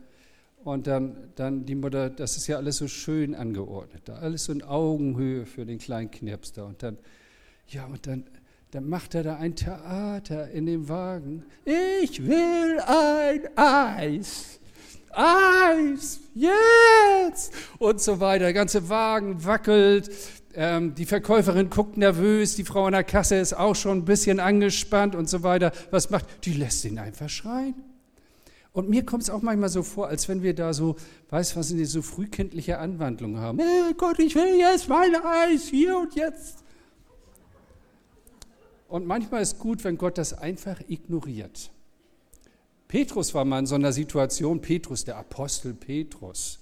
und 0.65 0.89
dann, 0.89 1.15
dann 1.37 1.65
die 1.65 1.77
Mutter, 1.77 2.11
das 2.11 2.37
ist 2.37 2.49
ja 2.49 2.57
alles 2.57 2.79
so 2.79 2.89
schön 2.89 3.37
angeordnet, 3.37 4.03
da 4.07 4.17
alles 4.17 4.47
so 4.47 4.53
in 4.53 4.63
Augenhöhe 4.63 5.47
für 5.47 5.65
den 5.65 5.79
kleinen 5.79 6.11
Knirps 6.11 6.55
da. 6.55 6.65
Und 6.65 6.83
dann, 6.83 6.99
ja, 7.69 7.87
und 7.87 8.05
dann, 8.09 8.25
dann 8.73 8.89
macht 8.89 9.15
er 9.15 9.23
da 9.23 9.37
ein 9.37 9.55
Theater 9.55 10.51
in 10.51 10.67
dem 10.67 10.89
Wagen. 10.89 11.45
Ich 11.65 12.27
will 12.27 12.81
ein 12.81 13.57
Eis. 13.57 14.59
Eis, 15.13 16.19
jetzt! 16.35 17.53
Und 17.79 18.01
so 18.01 18.19
weiter. 18.19 18.47
Der 18.47 18.55
ganze 18.55 18.89
Wagen 18.89 19.45
wackelt. 19.45 20.11
Ähm, 20.55 20.95
die 20.95 21.07
Verkäuferin 21.07 21.71
guckt 21.71 21.97
nervös. 21.97 22.57
Die 22.57 22.65
Frau 22.65 22.87
an 22.87 22.93
der 22.93 23.05
Kasse 23.05 23.37
ist 23.37 23.55
auch 23.55 23.77
schon 23.77 23.99
ein 23.99 24.05
bisschen 24.05 24.41
angespannt 24.41 25.15
und 25.15 25.29
so 25.29 25.43
weiter. 25.43 25.73
Was 25.91 26.11
macht? 26.11 26.27
Die 26.45 26.55
lässt 26.55 26.85
ihn 26.85 26.99
einfach 26.99 27.29
schreien. 27.29 27.75
Und 28.73 28.89
mir 28.89 29.05
kommt 29.05 29.25
es 29.25 29.31
auch 29.31 29.43
manchmal 29.43 29.71
so 29.71 29.83
vor, 29.83 30.09
als 30.09 30.29
wenn 30.29 30.43
wir 30.43 30.55
da 30.55 30.73
so, 30.73 30.97
weißt 31.31 31.57
was 31.57 31.69
sind 31.69 31.79
die 31.79 31.85
so 31.85 32.03
frühkindliche 32.03 32.79
Anwandlungen 32.79 33.41
haben. 33.41 33.59
Hey 33.59 33.93
Gott, 33.97 34.19
ich 34.19 34.35
will 34.35 34.57
jetzt 34.57 34.89
mein 34.89 35.15
Eis, 35.17 35.69
hier 35.69 35.99
und 35.99 36.15
jetzt. 36.15 36.59
Und 38.89 39.07
manchmal 39.07 39.43
ist 39.43 39.59
gut, 39.59 39.85
wenn 39.85 39.99
Gott 39.99 40.17
das 40.17 40.33
einfach 40.33 40.81
ignoriert. 40.89 41.71
Petrus 42.89 43.35
war 43.35 43.45
mal 43.45 43.59
in 43.59 43.67
so 43.67 43.75
einer 43.75 43.93
Situation, 43.93 44.61
Petrus, 44.61 45.05
der 45.05 45.17
Apostel 45.17 45.75
Petrus, 45.75 46.61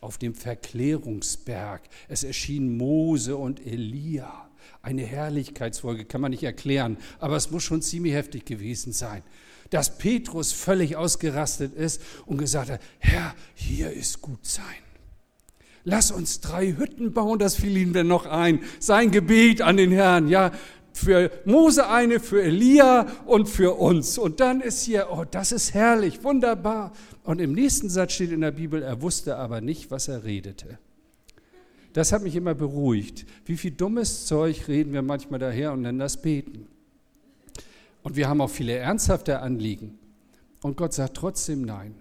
auf 0.00 0.18
dem 0.18 0.34
Verklärungsberg. 0.34 1.82
Es 2.08 2.24
erschienen 2.24 2.76
Mose 2.76 3.36
und 3.36 3.64
Elia. 3.64 4.48
Eine 4.82 5.02
Herrlichkeitsfolge 5.02 6.04
kann 6.04 6.20
man 6.20 6.30
nicht 6.30 6.42
erklären, 6.42 6.96
aber 7.18 7.36
es 7.36 7.50
muss 7.50 7.62
schon 7.62 7.82
ziemlich 7.82 8.14
heftig 8.14 8.44
gewesen 8.44 8.92
sein 8.92 9.22
dass 9.70 9.98
Petrus 9.98 10.52
völlig 10.52 10.96
ausgerastet 10.96 11.74
ist 11.74 12.00
und 12.26 12.38
gesagt 12.38 12.70
hat, 12.70 12.80
Herr, 12.98 13.34
hier 13.54 13.90
ist 13.90 14.20
gut 14.20 14.44
sein. 14.44 14.64
Lass 15.88 16.10
uns 16.10 16.40
drei 16.40 16.72
Hütten 16.72 17.12
bauen, 17.12 17.38
das 17.38 17.54
fiel 17.54 17.76
ihm 17.76 17.92
dann 17.92 18.08
noch 18.08 18.26
ein. 18.26 18.60
Sein 18.80 19.12
Gebet 19.12 19.62
an 19.62 19.76
den 19.76 19.92
Herrn, 19.92 20.26
ja, 20.26 20.50
für 20.96 21.30
Mose 21.44 21.88
eine, 21.88 22.20
für 22.20 22.42
Elia 22.42 23.06
und 23.26 23.48
für 23.48 23.78
uns. 23.78 24.18
Und 24.18 24.40
dann 24.40 24.60
ist 24.60 24.82
hier, 24.82 25.08
oh, 25.10 25.24
das 25.30 25.52
ist 25.52 25.74
herrlich, 25.74 26.24
wunderbar. 26.24 26.92
Und 27.24 27.40
im 27.40 27.52
nächsten 27.52 27.88
Satz 27.90 28.12
steht 28.12 28.32
in 28.32 28.40
der 28.40 28.52
Bibel, 28.52 28.82
er 28.82 29.02
wusste 29.02 29.36
aber 29.36 29.60
nicht, 29.60 29.90
was 29.90 30.08
er 30.08 30.24
redete. 30.24 30.78
Das 31.92 32.12
hat 32.12 32.22
mich 32.22 32.36
immer 32.36 32.54
beruhigt. 32.54 33.26
Wie 33.44 33.56
viel 33.56 33.70
dummes 33.70 34.26
Zeug 34.26 34.68
reden 34.68 34.92
wir 34.92 35.02
manchmal 35.02 35.40
daher 35.40 35.72
und 35.72 35.82
nennen 35.82 35.98
das 35.98 36.20
Beten. 36.20 36.66
Und 38.02 38.16
wir 38.16 38.28
haben 38.28 38.40
auch 38.40 38.50
viele 38.50 38.74
ernsthafte 38.74 39.40
Anliegen. 39.40 39.98
Und 40.62 40.76
Gott 40.76 40.92
sagt 40.92 41.16
trotzdem 41.16 41.62
Nein. 41.62 41.94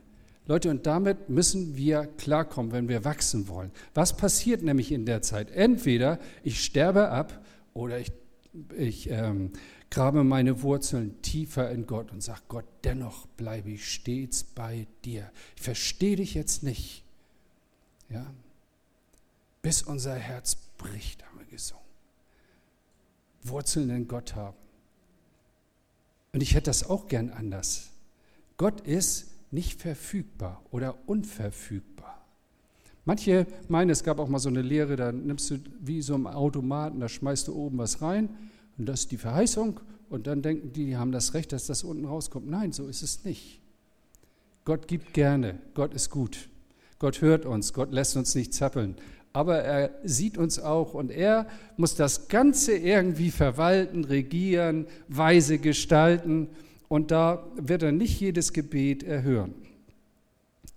Leute, 0.47 0.69
und 0.69 0.86
damit 0.86 1.29
müssen 1.29 1.75
wir 1.75 2.08
klarkommen, 2.17 2.71
wenn 2.71 2.88
wir 2.88 3.03
wachsen 3.03 3.47
wollen. 3.47 3.71
Was 3.93 4.15
passiert 4.15 4.62
nämlich 4.62 4.91
in 4.91 5.05
der 5.05 5.21
Zeit? 5.21 5.49
Entweder 5.49 6.19
ich 6.43 6.63
sterbe 6.63 7.10
ab 7.10 7.43
oder 7.73 7.99
ich, 7.99 8.12
ich 8.77 9.09
ähm, 9.09 9.51
grabe 9.89 10.23
meine 10.23 10.61
Wurzeln 10.61 11.21
tiefer 11.21 11.71
in 11.71 11.87
Gott 11.87 12.11
und 12.11 12.21
sage, 12.21 12.41
Gott, 12.47 12.65
dennoch 12.83 13.27
bleibe 13.27 13.71
ich 13.71 13.91
stets 13.91 14.43
bei 14.43 14.87
dir. 15.03 15.31
Ich 15.55 15.61
verstehe 15.61 16.15
dich 16.15 16.33
jetzt 16.33 16.63
nicht. 16.63 17.03
Ja? 18.09 18.25
Bis 19.61 19.81
unser 19.81 20.15
Herz 20.15 20.55
bricht, 20.77 21.25
haben 21.25 21.39
wir 21.39 21.45
gesungen. 21.45 21.83
Wurzeln 23.43 23.89
in 23.89 24.07
Gott 24.07 24.35
haben. 24.35 24.57
Und 26.33 26.41
ich 26.41 26.53
hätte 26.53 26.69
das 26.69 26.89
auch 26.89 27.07
gern 27.07 27.29
anders. 27.29 27.91
Gott 28.57 28.81
ist 28.81 29.27
nicht 29.51 29.81
verfügbar 29.81 30.61
oder 30.71 30.97
unverfügbar. 31.07 31.94
Manche 33.05 33.45
meinen, 33.67 33.91
es 33.91 34.03
gab 34.03 34.19
auch 34.19 34.27
mal 34.27 34.39
so 34.39 34.49
eine 34.49 34.61
Lehre, 34.61 34.95
da 34.95 35.11
nimmst 35.11 35.51
du 35.51 35.59
wie 35.79 36.01
so 36.01 36.15
im 36.15 36.27
Automaten, 36.27 36.99
da 36.99 37.07
schmeißt 37.07 37.47
du 37.47 37.55
oben 37.55 37.77
was 37.77 38.01
rein 38.01 38.29
und 38.77 38.87
das 38.87 39.01
ist 39.01 39.11
die 39.11 39.17
Verheißung 39.17 39.79
und 40.09 40.27
dann 40.27 40.41
denken 40.41 40.73
die, 40.73 40.85
die 40.85 40.97
haben 40.97 41.11
das 41.11 41.33
Recht, 41.33 41.51
dass 41.51 41.67
das 41.67 41.83
unten 41.83 42.05
rauskommt. 42.05 42.49
Nein, 42.49 42.71
so 42.71 42.87
ist 42.87 43.03
es 43.03 43.23
nicht. 43.23 43.61
Gott 44.65 44.87
gibt 44.87 45.13
gerne, 45.13 45.59
Gott 45.75 45.93
ist 45.93 46.09
gut. 46.09 46.49
Gott 46.97 47.21
hört 47.21 47.45
uns, 47.45 47.73
Gott 47.73 47.91
lässt 47.91 48.17
uns 48.17 48.33
nicht 48.33 48.53
zappeln 48.53 48.95
aber 49.35 49.57
er 49.57 49.91
sieht 50.05 50.37
uns 50.37 50.59
auch 50.59 50.93
und 50.93 51.11
er 51.11 51.45
muss 51.75 51.93
das 51.95 52.29
Ganze 52.29 52.77
irgendwie 52.77 53.31
verwalten, 53.31 54.05
regieren, 54.05 54.87
weise 55.09 55.57
gestalten 55.57 56.47
und 56.87 57.11
da 57.11 57.45
wird 57.57 57.83
er 57.83 57.91
nicht 57.91 58.17
jedes 58.17 58.53
Gebet 58.53 59.03
erhören. 59.03 59.53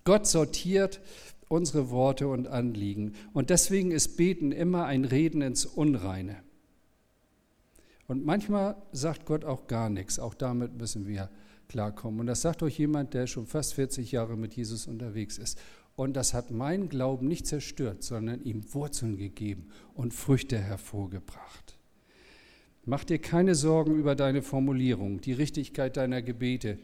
Gott 0.02 0.26
sortiert 0.26 1.00
unsere 1.48 1.90
Worte 1.90 2.28
und 2.28 2.46
Anliegen 2.46 3.14
und 3.32 3.50
deswegen 3.50 3.90
ist 3.90 4.16
Beten 4.16 4.52
immer 4.52 4.84
ein 4.84 5.04
Reden 5.04 5.42
ins 5.42 5.66
Unreine. 5.66 6.36
Und 8.06 8.24
manchmal 8.24 8.76
sagt 8.92 9.26
Gott 9.26 9.44
auch 9.44 9.66
gar 9.66 9.90
nichts, 9.90 10.18
auch 10.18 10.34
damit 10.34 10.76
müssen 10.78 11.06
wir 11.06 11.30
klarkommen. 11.68 12.20
Und 12.20 12.26
das 12.26 12.40
sagt 12.40 12.62
euch 12.62 12.78
jemand, 12.78 13.14
der 13.14 13.26
schon 13.26 13.46
fast 13.46 13.74
40 13.74 14.10
Jahre 14.12 14.36
mit 14.36 14.54
Jesus 14.54 14.86
unterwegs 14.86 15.36
ist. 15.36 15.58
Und 15.94 16.14
das 16.14 16.32
hat 16.32 16.50
meinen 16.50 16.88
Glauben 16.88 17.28
nicht 17.28 17.46
zerstört, 17.46 18.02
sondern 18.02 18.42
ihm 18.42 18.72
Wurzeln 18.72 19.16
gegeben 19.16 19.68
und 19.94 20.14
Früchte 20.14 20.58
hervorgebracht. 20.58 21.77
Mach 22.88 23.04
dir 23.04 23.18
keine 23.18 23.54
Sorgen 23.54 23.96
über 23.96 24.14
deine 24.14 24.40
Formulierung, 24.40 25.20
die 25.20 25.34
Richtigkeit 25.34 25.98
deiner 25.98 26.22
Gebete, 26.22 26.78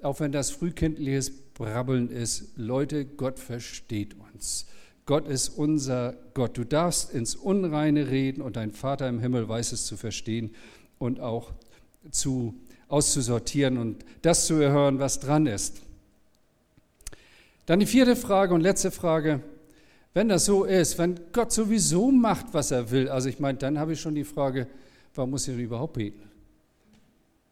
auch 0.00 0.18
wenn 0.18 0.32
das 0.32 0.50
frühkindliches 0.50 1.30
Brabbeln 1.52 2.08
ist. 2.08 2.56
Leute, 2.56 3.04
Gott 3.04 3.38
versteht 3.38 4.16
uns. 4.32 4.64
Gott 5.04 5.28
ist 5.28 5.50
unser 5.50 6.14
Gott. 6.32 6.56
Du 6.56 6.64
darfst 6.64 7.12
ins 7.12 7.34
Unreine 7.34 8.08
reden 8.08 8.40
und 8.40 8.56
dein 8.56 8.70
Vater 8.70 9.06
im 9.06 9.20
Himmel 9.20 9.50
weiß 9.50 9.72
es 9.72 9.84
zu 9.84 9.98
verstehen 9.98 10.54
und 10.98 11.20
auch 11.20 11.52
zu, 12.10 12.54
auszusortieren 12.88 13.76
und 13.76 14.02
das 14.22 14.46
zu 14.46 14.54
erhören, 14.54 14.98
was 14.98 15.20
dran 15.20 15.44
ist. 15.46 15.82
Dann 17.66 17.80
die 17.80 17.86
vierte 17.86 18.16
Frage 18.16 18.54
und 18.54 18.62
letzte 18.62 18.90
Frage. 18.90 19.40
Wenn 20.14 20.30
das 20.30 20.46
so 20.46 20.64
ist, 20.64 20.96
wenn 20.96 21.20
Gott 21.34 21.52
sowieso 21.52 22.10
macht, 22.10 22.46
was 22.52 22.70
er 22.70 22.90
will, 22.90 23.10
also 23.10 23.28
ich 23.28 23.40
meine, 23.40 23.58
dann 23.58 23.78
habe 23.78 23.92
ich 23.92 24.00
schon 24.00 24.14
die 24.14 24.24
Frage, 24.24 24.66
warum 25.14 25.30
muss 25.30 25.48
ich 25.48 25.54
denn 25.54 25.64
überhaupt 25.64 25.94
beten? 25.94 26.22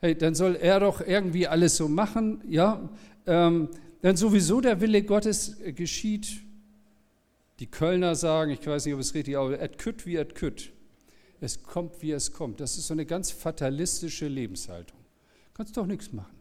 Hey, 0.00 0.16
dann 0.16 0.34
soll 0.34 0.56
er 0.56 0.80
doch 0.80 1.00
irgendwie 1.00 1.48
alles 1.48 1.76
so 1.76 1.88
machen, 1.88 2.42
ja? 2.48 2.88
Ähm, 3.26 3.68
denn 4.02 4.16
sowieso 4.16 4.60
der 4.60 4.80
Wille 4.80 5.02
Gottes 5.02 5.56
geschieht. 5.74 6.40
Die 7.58 7.66
Kölner 7.66 8.14
sagen, 8.14 8.52
ich 8.52 8.64
weiß 8.64 8.84
nicht, 8.84 8.94
ob 8.94 9.00
es 9.00 9.14
richtig 9.14 9.34
ist, 9.34 9.60
et 9.60 9.78
kütt 9.78 10.06
wie 10.06 10.16
et 10.16 10.34
kütt. 10.36 10.70
Es 11.40 11.62
kommt, 11.62 12.00
wie 12.02 12.12
es 12.12 12.32
kommt. 12.32 12.60
Das 12.60 12.76
ist 12.78 12.86
so 12.86 12.94
eine 12.94 13.06
ganz 13.06 13.30
fatalistische 13.30 14.28
Lebenshaltung. 14.28 14.98
Kannst 15.54 15.76
doch 15.76 15.86
nichts 15.86 16.12
machen. 16.12 16.36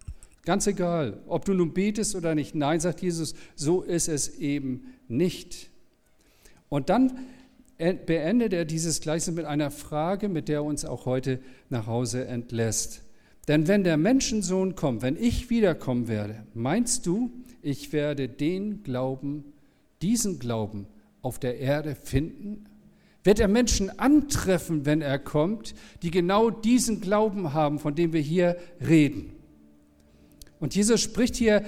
Ganz 0.46 0.66
egal, 0.68 1.20
ob 1.28 1.46
du 1.46 1.54
nun 1.54 1.74
betest 1.74 2.16
oder 2.16 2.36
nicht. 2.36 2.56
Nein, 2.56 2.80
sagt 2.80 3.02
Jesus, 3.02 3.36
so 3.56 3.82
ist 3.82 4.08
es 4.08 4.38
eben 4.38 4.94
nicht. 5.08 5.70
Und 6.70 6.90
dann 6.90 7.20
beendet 7.78 8.54
er 8.54 8.66
dieses 8.66 9.02
Gleichnis 9.02 9.36
mit 9.36 9.46
einer 9.46 9.72
Frage, 9.72 10.30
mit 10.30 10.48
der 10.48 10.58
er 10.58 10.64
uns 10.64 10.84
auch 10.86 11.06
heute 11.06 11.40
nach 11.70 11.88
Hause 11.88 12.26
entlässt. 12.26 13.04
Denn 13.48 13.68
wenn 13.68 13.84
der 13.84 13.98
Menschensohn 13.98 14.76
kommt, 14.76 15.02
wenn 15.02 15.16
ich 15.16 15.50
wiederkommen 15.50 16.08
werde, 16.08 16.44
meinst 16.54 17.06
du, 17.06 17.32
ich 17.62 17.94
werde 17.94 18.28
den 18.28 18.84
Glauben, 18.84 19.54
diesen 20.02 20.40
Glauben 20.40 20.88
auf 21.22 21.40
der 21.40 21.60
Erde 21.60 21.96
finden? 21.96 22.66
Wird 23.24 23.40
er 23.40 23.48
Menschen 23.48 24.00
antreffen, 24.00 24.86
wenn 24.86 25.02
er 25.02 25.20
kommt, 25.20 25.76
die 26.02 26.12
genau 26.12 26.50
diesen 26.50 27.02
Glauben 27.02 27.54
haben, 27.54 27.80
von 27.80 27.96
dem 27.96 28.12
wir 28.14 28.22
hier 28.22 28.58
reden? 28.86 29.34
Und 30.60 30.76
Jesus 30.76 31.02
spricht 31.02 31.36
hier 31.36 31.64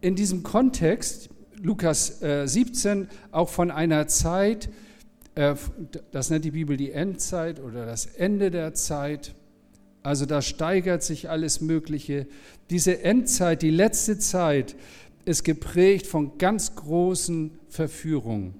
in 0.00 0.16
diesem 0.16 0.42
Kontext, 0.42 1.30
Lukas 1.60 2.20
17, 2.20 3.02
äh, 3.02 3.06
auch 3.30 3.48
von 3.48 3.70
einer 3.70 4.08
Zeit, 4.08 4.68
äh, 5.34 5.54
das 6.10 6.30
nennt 6.30 6.44
die 6.44 6.50
Bibel 6.50 6.76
die 6.76 6.92
Endzeit 6.92 7.60
oder 7.60 7.86
das 7.86 8.06
Ende 8.06 8.50
der 8.50 8.74
Zeit. 8.74 9.34
Also 10.02 10.26
da 10.26 10.42
steigert 10.42 11.02
sich 11.02 11.30
alles 11.30 11.60
Mögliche. 11.60 12.26
Diese 12.70 13.02
Endzeit, 13.02 13.62
die 13.62 13.70
letzte 13.70 14.18
Zeit, 14.18 14.74
ist 15.24 15.44
geprägt 15.44 16.06
von 16.06 16.38
ganz 16.38 16.74
großen 16.74 17.52
Verführungen, 17.68 18.54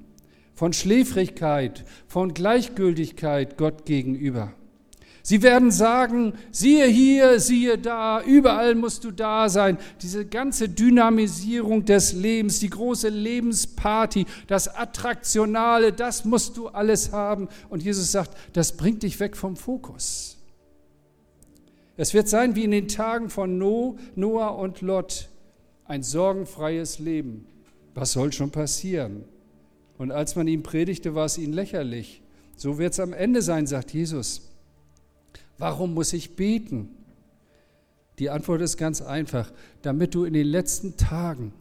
von 0.54 0.72
Schläfrigkeit, 0.72 1.84
von 2.06 2.34
Gleichgültigkeit 2.34 3.56
Gott 3.56 3.84
gegenüber. 3.84 4.54
Sie 5.24 5.40
werden 5.42 5.70
sagen, 5.70 6.34
siehe 6.50 6.86
hier, 6.86 7.38
siehe 7.38 7.78
da, 7.78 8.20
überall 8.22 8.74
musst 8.74 9.04
du 9.04 9.12
da 9.12 9.48
sein. 9.48 9.78
Diese 10.02 10.26
ganze 10.26 10.68
Dynamisierung 10.68 11.84
des 11.84 12.12
Lebens, 12.12 12.58
die 12.58 12.70
große 12.70 13.08
Lebensparty, 13.08 14.26
das 14.48 14.66
Attraktionale, 14.66 15.92
das 15.92 16.24
musst 16.24 16.56
du 16.56 16.68
alles 16.68 17.12
haben. 17.12 17.48
Und 17.68 17.84
Jesus 17.84 18.10
sagt, 18.10 18.36
das 18.52 18.76
bringt 18.76 19.04
dich 19.04 19.20
weg 19.20 19.36
vom 19.36 19.56
Fokus. 19.56 20.38
Es 21.96 22.14
wird 22.14 22.28
sein 22.28 22.56
wie 22.56 22.64
in 22.64 22.72
den 22.72 22.88
Tagen 22.88 23.30
von 23.30 23.58
Noah 23.58 24.58
und 24.58 24.80
Lot, 24.80 25.28
ein 25.84 26.02
sorgenfreies 26.02 26.98
Leben. 26.98 27.46
Was 27.94 28.12
soll 28.12 28.32
schon 28.32 28.50
passieren? 28.50 29.24
Und 29.98 30.10
als 30.10 30.34
man 30.34 30.48
ihm 30.48 30.64
predigte, 30.64 31.14
war 31.14 31.26
es 31.26 31.38
ihnen 31.38 31.52
lächerlich. 31.52 32.22
So 32.56 32.78
wird 32.78 32.94
es 32.94 32.98
am 32.98 33.12
Ende 33.12 33.40
sein, 33.40 33.68
sagt 33.68 33.92
Jesus. 33.92 34.51
Warum 35.58 35.94
muss 35.94 36.12
ich 36.12 36.36
beten? 36.36 36.88
Die 38.18 38.30
Antwort 38.30 38.60
ist 38.60 38.76
ganz 38.76 39.00
einfach, 39.00 39.52
damit 39.82 40.14
du 40.14 40.24
in 40.24 40.32
den 40.32 40.46
letzten 40.46 40.96
Tagen 40.96 41.52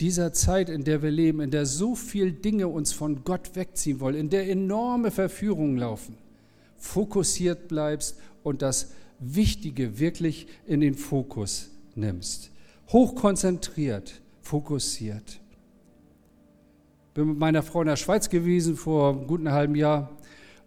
dieser 0.00 0.32
Zeit, 0.32 0.68
in 0.68 0.84
der 0.84 1.02
wir 1.02 1.10
leben, 1.10 1.40
in 1.40 1.50
der 1.50 1.66
so 1.66 1.94
viele 1.94 2.32
Dinge 2.32 2.68
uns 2.68 2.92
von 2.92 3.24
Gott 3.24 3.56
wegziehen 3.56 4.00
wollen, 4.00 4.14
in 4.14 4.30
der 4.30 4.48
enorme 4.48 5.10
Verführungen 5.10 5.76
laufen, 5.76 6.16
fokussiert 6.76 7.68
bleibst 7.68 8.18
und 8.42 8.62
das 8.62 8.92
Wichtige 9.18 9.98
wirklich 9.98 10.46
in 10.66 10.80
den 10.80 10.94
Fokus 10.94 11.70
nimmst. 11.96 12.50
Hochkonzentriert, 12.88 14.20
fokussiert. 14.40 15.40
Bin 17.14 17.30
mit 17.30 17.38
meiner 17.38 17.64
Frau 17.64 17.80
in 17.80 17.88
der 17.88 17.96
Schweiz 17.96 18.28
gewesen 18.28 18.76
vor 18.76 19.10
einem 19.10 19.26
guten 19.26 19.50
halben 19.50 19.74
Jahr 19.74 20.16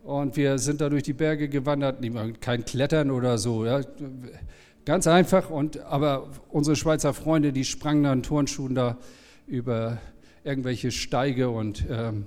und 0.03 0.35
wir 0.35 0.57
sind 0.57 0.81
da 0.81 0.89
durch 0.89 1.03
die 1.03 1.13
Berge 1.13 1.47
gewandert, 1.47 1.99
kein 2.41 2.65
Klettern 2.65 3.11
oder 3.11 3.37
so, 3.37 3.65
ja. 3.65 3.81
ganz 4.85 5.07
einfach. 5.07 5.49
Und, 5.49 5.79
aber 5.81 6.29
unsere 6.49 6.75
Schweizer 6.75 7.13
Freunde, 7.13 7.53
die 7.53 7.65
sprangen 7.65 8.03
dann 8.03 8.23
Turnschuhen 8.23 8.75
da 8.75 8.97
über 9.47 9.99
irgendwelche 10.43 10.91
Steige 10.91 11.49
und 11.49 11.85
ähm, 11.89 12.25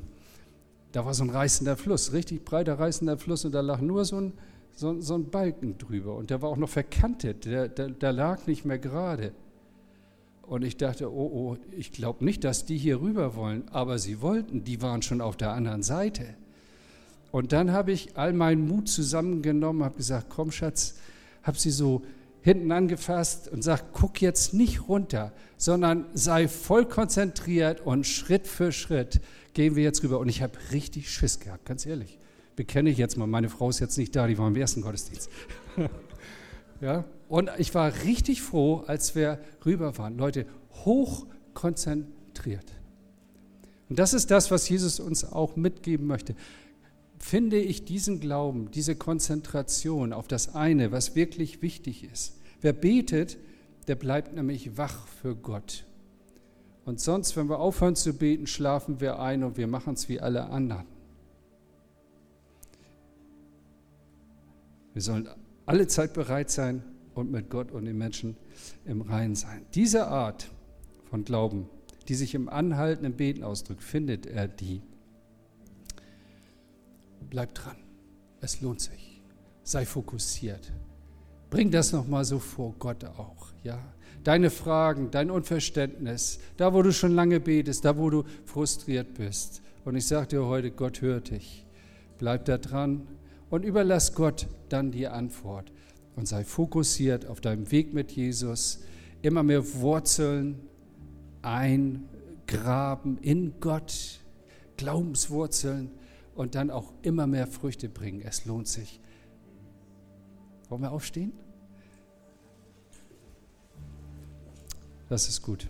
da 0.92 1.04
war 1.04 1.14
so 1.14 1.24
ein 1.24 1.30
reißender 1.30 1.76
Fluss, 1.76 2.12
richtig 2.12 2.44
breiter 2.44 2.78
reißender 2.78 3.18
Fluss 3.18 3.44
und 3.44 3.52
da 3.52 3.60
lag 3.60 3.80
nur 3.80 4.04
so 4.04 4.20
ein, 4.20 4.32
so, 4.76 5.00
so 5.00 5.14
ein 5.14 5.30
Balken 5.30 5.76
drüber 5.78 6.14
und 6.14 6.30
der 6.30 6.42
war 6.42 6.50
auch 6.50 6.56
noch 6.56 6.68
verkantet, 6.68 7.44
der, 7.44 7.68
der, 7.68 7.88
der 7.88 8.12
lag 8.12 8.46
nicht 8.46 8.64
mehr 8.64 8.78
gerade. 8.78 9.32
Und 10.42 10.62
ich 10.62 10.76
dachte, 10.76 11.10
oh, 11.10 11.30
oh, 11.32 11.56
ich 11.72 11.90
glaube 11.90 12.24
nicht, 12.24 12.44
dass 12.44 12.66
die 12.66 12.76
hier 12.76 13.00
rüber 13.00 13.34
wollen, 13.34 13.66
aber 13.70 13.98
sie 13.98 14.20
wollten, 14.20 14.62
die 14.62 14.82
waren 14.82 15.00
schon 15.00 15.22
auf 15.22 15.36
der 15.36 15.52
anderen 15.52 15.82
Seite. 15.82 16.36
Und 17.34 17.50
dann 17.50 17.72
habe 17.72 17.90
ich 17.90 18.16
all 18.16 18.32
meinen 18.32 18.68
Mut 18.68 18.88
zusammengenommen, 18.88 19.82
habe 19.82 19.96
gesagt, 19.96 20.26
komm 20.28 20.52
Schatz, 20.52 20.94
habe 21.42 21.58
sie 21.58 21.72
so 21.72 22.02
hinten 22.42 22.70
angefasst 22.70 23.48
und 23.48 23.64
sagt, 23.64 23.86
guck 23.92 24.22
jetzt 24.22 24.54
nicht 24.54 24.86
runter, 24.86 25.32
sondern 25.56 26.06
sei 26.14 26.46
voll 26.46 26.86
konzentriert 26.86 27.80
und 27.80 28.06
Schritt 28.06 28.46
für 28.46 28.70
Schritt 28.70 29.20
gehen 29.52 29.74
wir 29.74 29.82
jetzt 29.82 30.04
rüber. 30.04 30.20
Und 30.20 30.28
ich 30.28 30.42
habe 30.42 30.52
richtig 30.70 31.10
Schiss 31.10 31.40
gehabt, 31.40 31.64
ganz 31.64 31.86
ehrlich. 31.86 32.20
Bekenne 32.54 32.88
ich 32.88 32.98
jetzt 32.98 33.16
mal, 33.16 33.26
meine 33.26 33.48
Frau 33.48 33.68
ist 33.68 33.80
jetzt 33.80 33.98
nicht 33.98 34.14
da, 34.14 34.28
die 34.28 34.38
war 34.38 34.46
im 34.46 34.54
ersten 34.54 34.80
Gottesdienst. 34.80 35.28
ja? 36.80 37.04
Und 37.28 37.50
ich 37.58 37.74
war 37.74 37.92
richtig 38.04 38.42
froh, 38.42 38.84
als 38.86 39.16
wir 39.16 39.40
rüber 39.66 39.98
waren. 39.98 40.16
Leute, 40.18 40.46
hoch 40.84 41.26
konzentriert. 41.52 42.70
Und 43.88 43.98
das 43.98 44.14
ist 44.14 44.30
das, 44.30 44.52
was 44.52 44.68
Jesus 44.68 45.00
uns 45.00 45.24
auch 45.24 45.56
mitgeben 45.56 46.06
möchte 46.06 46.36
finde 47.18 47.58
ich 47.58 47.84
diesen 47.84 48.20
Glauben, 48.20 48.70
diese 48.70 48.96
Konzentration 48.96 50.12
auf 50.12 50.28
das 50.28 50.54
eine, 50.54 50.92
was 50.92 51.14
wirklich 51.14 51.62
wichtig 51.62 52.04
ist. 52.04 52.40
Wer 52.60 52.72
betet, 52.72 53.38
der 53.86 53.94
bleibt 53.94 54.34
nämlich 54.34 54.76
wach 54.76 55.06
für 55.06 55.34
Gott. 55.36 55.84
Und 56.84 57.00
sonst, 57.00 57.36
wenn 57.36 57.48
wir 57.48 57.60
aufhören 57.60 57.96
zu 57.96 58.12
beten, 58.12 58.46
schlafen 58.46 59.00
wir 59.00 59.18
ein 59.18 59.42
und 59.42 59.56
wir 59.56 59.66
machen 59.66 59.94
es 59.94 60.08
wie 60.08 60.20
alle 60.20 60.50
anderen. 60.50 60.86
Wir 64.92 65.02
sollen 65.02 65.28
alle 65.66 65.86
Zeit 65.88 66.12
bereit 66.12 66.50
sein 66.50 66.84
und 67.14 67.30
mit 67.30 67.50
Gott 67.50 67.72
und 67.72 67.84
den 67.86 67.98
Menschen 67.98 68.36
im 68.84 69.00
Rein 69.00 69.34
sein. 69.34 69.64
Diese 69.74 70.06
Art 70.08 70.50
von 71.10 71.24
Glauben, 71.24 71.68
die 72.08 72.14
sich 72.14 72.34
im 72.34 72.48
anhaltenden 72.48 73.14
Beten 73.14 73.42
ausdrückt, 73.42 73.82
findet 73.82 74.26
er 74.26 74.46
die 74.46 74.82
Bleib 77.30 77.54
dran. 77.54 77.76
Es 78.40 78.60
lohnt 78.60 78.80
sich. 78.80 79.22
Sei 79.62 79.86
fokussiert. 79.86 80.72
Bring 81.50 81.70
das 81.70 81.92
nochmal 81.92 82.24
so 82.24 82.38
vor 82.38 82.74
Gott 82.78 83.04
auch. 83.04 83.48
Ja? 83.62 83.78
Deine 84.22 84.50
Fragen, 84.50 85.10
dein 85.10 85.30
Unverständnis, 85.30 86.38
da 86.56 86.72
wo 86.72 86.82
du 86.82 86.92
schon 86.92 87.14
lange 87.14 87.40
betest, 87.40 87.84
da 87.84 87.96
wo 87.96 88.10
du 88.10 88.24
frustriert 88.44 89.14
bist. 89.14 89.62
Und 89.84 89.96
ich 89.96 90.06
sage 90.06 90.28
dir 90.28 90.46
heute, 90.46 90.70
Gott 90.70 91.00
hört 91.00 91.30
dich. 91.30 91.66
Bleib 92.18 92.46
da 92.46 92.58
dran 92.58 93.06
und 93.50 93.64
überlass 93.64 94.14
Gott 94.14 94.46
dann 94.68 94.90
die 94.90 95.06
Antwort. 95.06 95.70
Und 96.16 96.26
sei 96.26 96.44
fokussiert 96.44 97.26
auf 97.26 97.40
deinem 97.40 97.70
Weg 97.70 97.92
mit 97.92 98.12
Jesus. 98.12 98.80
Immer 99.22 99.42
mehr 99.42 99.74
Wurzeln 99.74 100.60
eingraben 101.42 103.18
in 103.18 103.54
Gott. 103.60 104.20
Glaubenswurzeln 104.76 105.90
und 106.34 106.54
dann 106.54 106.70
auch 106.70 106.92
immer 107.02 107.26
mehr 107.26 107.46
Früchte 107.46 107.88
bringen. 107.88 108.22
Es 108.24 108.44
lohnt 108.44 108.68
sich. 108.68 109.00
Wollen 110.68 110.82
wir 110.82 110.92
aufstehen? 110.92 111.32
Das 115.08 115.28
ist 115.28 115.42
gut. 115.42 115.68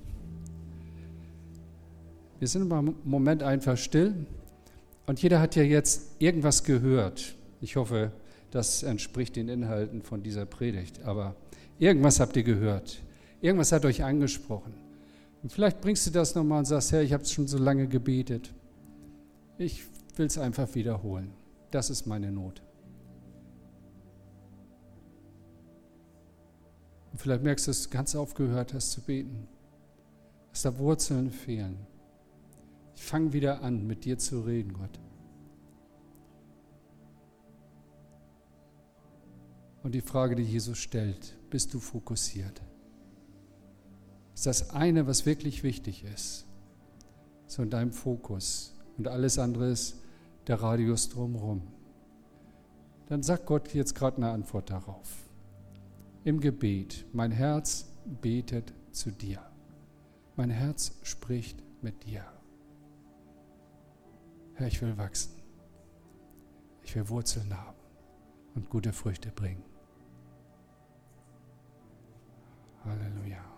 Wir 2.38 2.48
sind 2.48 2.70
im 2.70 2.94
Moment 3.05 3.42
einfach 3.42 3.77
still 3.77 4.27
und 5.07 5.22
jeder 5.22 5.40
hat 5.40 5.57
ja 5.57 5.62
jetzt 5.62 6.11
irgendwas 6.18 6.64
gehört. 6.64 7.37
Ich 7.61 7.77
hoffe, 7.77 8.12
das 8.50 8.83
entspricht 8.83 9.37
den 9.37 9.48
Inhalten 9.48 10.03
von 10.03 10.22
dieser 10.22 10.46
Predigt, 10.46 11.03
aber 11.03 11.35
irgendwas 11.79 12.20
habt 12.20 12.37
ihr 12.37 12.42
gehört. 12.42 13.03
Irgendwas 13.40 13.72
hat 13.72 13.85
euch 13.85 14.05
angesprochen. 14.05 14.74
Und 15.42 15.50
vielleicht 15.53 15.81
bringst 15.81 16.07
du 16.07 16.11
das 16.11 16.35
nochmal 16.35 16.61
und 16.61 16.64
sagst, 16.64 16.92
Herr, 16.92 17.03
ich 17.03 17.12
habe 17.12 17.24
schon 17.27 17.46
so 17.46 17.59
lange 17.59 17.87
gebetet. 17.87 18.55
Ich 19.59 19.85
will 20.18 20.27
es 20.27 20.38
einfach 20.38 20.74
wiederholen. 20.74 21.33
Das 21.70 21.90
ist 21.90 22.07
meine 22.07 22.31
Not. 22.31 22.62
Und 27.12 27.20
vielleicht 27.20 27.42
merkst 27.42 27.66
du, 27.66 27.70
dass 27.70 27.85
du 27.85 27.90
ganz 27.90 28.14
aufgehört 28.16 28.74
hast 28.74 28.92
zu 28.92 29.00
beten, 29.00 29.46
dass 30.50 30.62
da 30.62 30.79
Wurzeln 30.79 31.31
fehlen. 31.31 31.87
Ich 32.96 33.03
fange 33.03 33.33
wieder 33.33 33.62
an, 33.62 33.87
mit 33.87 34.05
dir 34.05 34.18
zu 34.18 34.40
reden, 34.40 34.72
Gott. 34.72 35.00
Und 39.83 39.94
die 39.94 40.00
Frage, 40.00 40.35
die 40.35 40.42
Jesus 40.42 40.79
stellt, 40.79 41.37
bist 41.50 41.74
du 41.74 41.79
fokussiert? 41.79 42.62
Ist 44.35 44.46
das 44.46 44.70
eine, 44.70 45.07
was 45.07 45.27
wirklich 45.27 45.62
wichtig 45.62 46.05
ist? 46.05 46.46
So 47.46 47.62
in 47.62 47.70
deinem 47.70 47.92
Fokus. 47.92 48.74
Und 48.96 49.09
alles 49.09 49.38
andere 49.38 49.70
ist 49.70 50.03
der 50.46 50.61
Radius 50.62 51.09
drumherum. 51.09 51.62
Dann 53.07 53.22
sagt 53.22 53.46
Gott 53.46 53.74
jetzt 53.74 53.94
gerade 53.94 54.18
eine 54.18 54.30
Antwort 54.30 54.70
darauf. 54.70 55.28
Im 56.24 56.40
Gebet, 56.40 57.07
mein 57.12 57.30
Herz 57.30 57.92
betet 58.22 58.72
zu 58.92 59.11
dir. 59.11 59.40
Mein 60.37 60.50
Herz 60.50 60.98
spricht 61.02 61.62
mit 61.83 62.04
dir. 62.04 62.24
Herr, 64.54 64.66
ich 64.66 64.80
will 64.80 64.96
wachsen. 64.96 65.35
Ich 66.83 66.94
will 66.94 67.09
Wurzeln 67.09 67.57
haben 67.57 67.78
und 68.54 68.70
gute 68.70 68.92
Früchte 68.92 69.30
bringen. 69.30 69.64
Halleluja. 72.85 73.53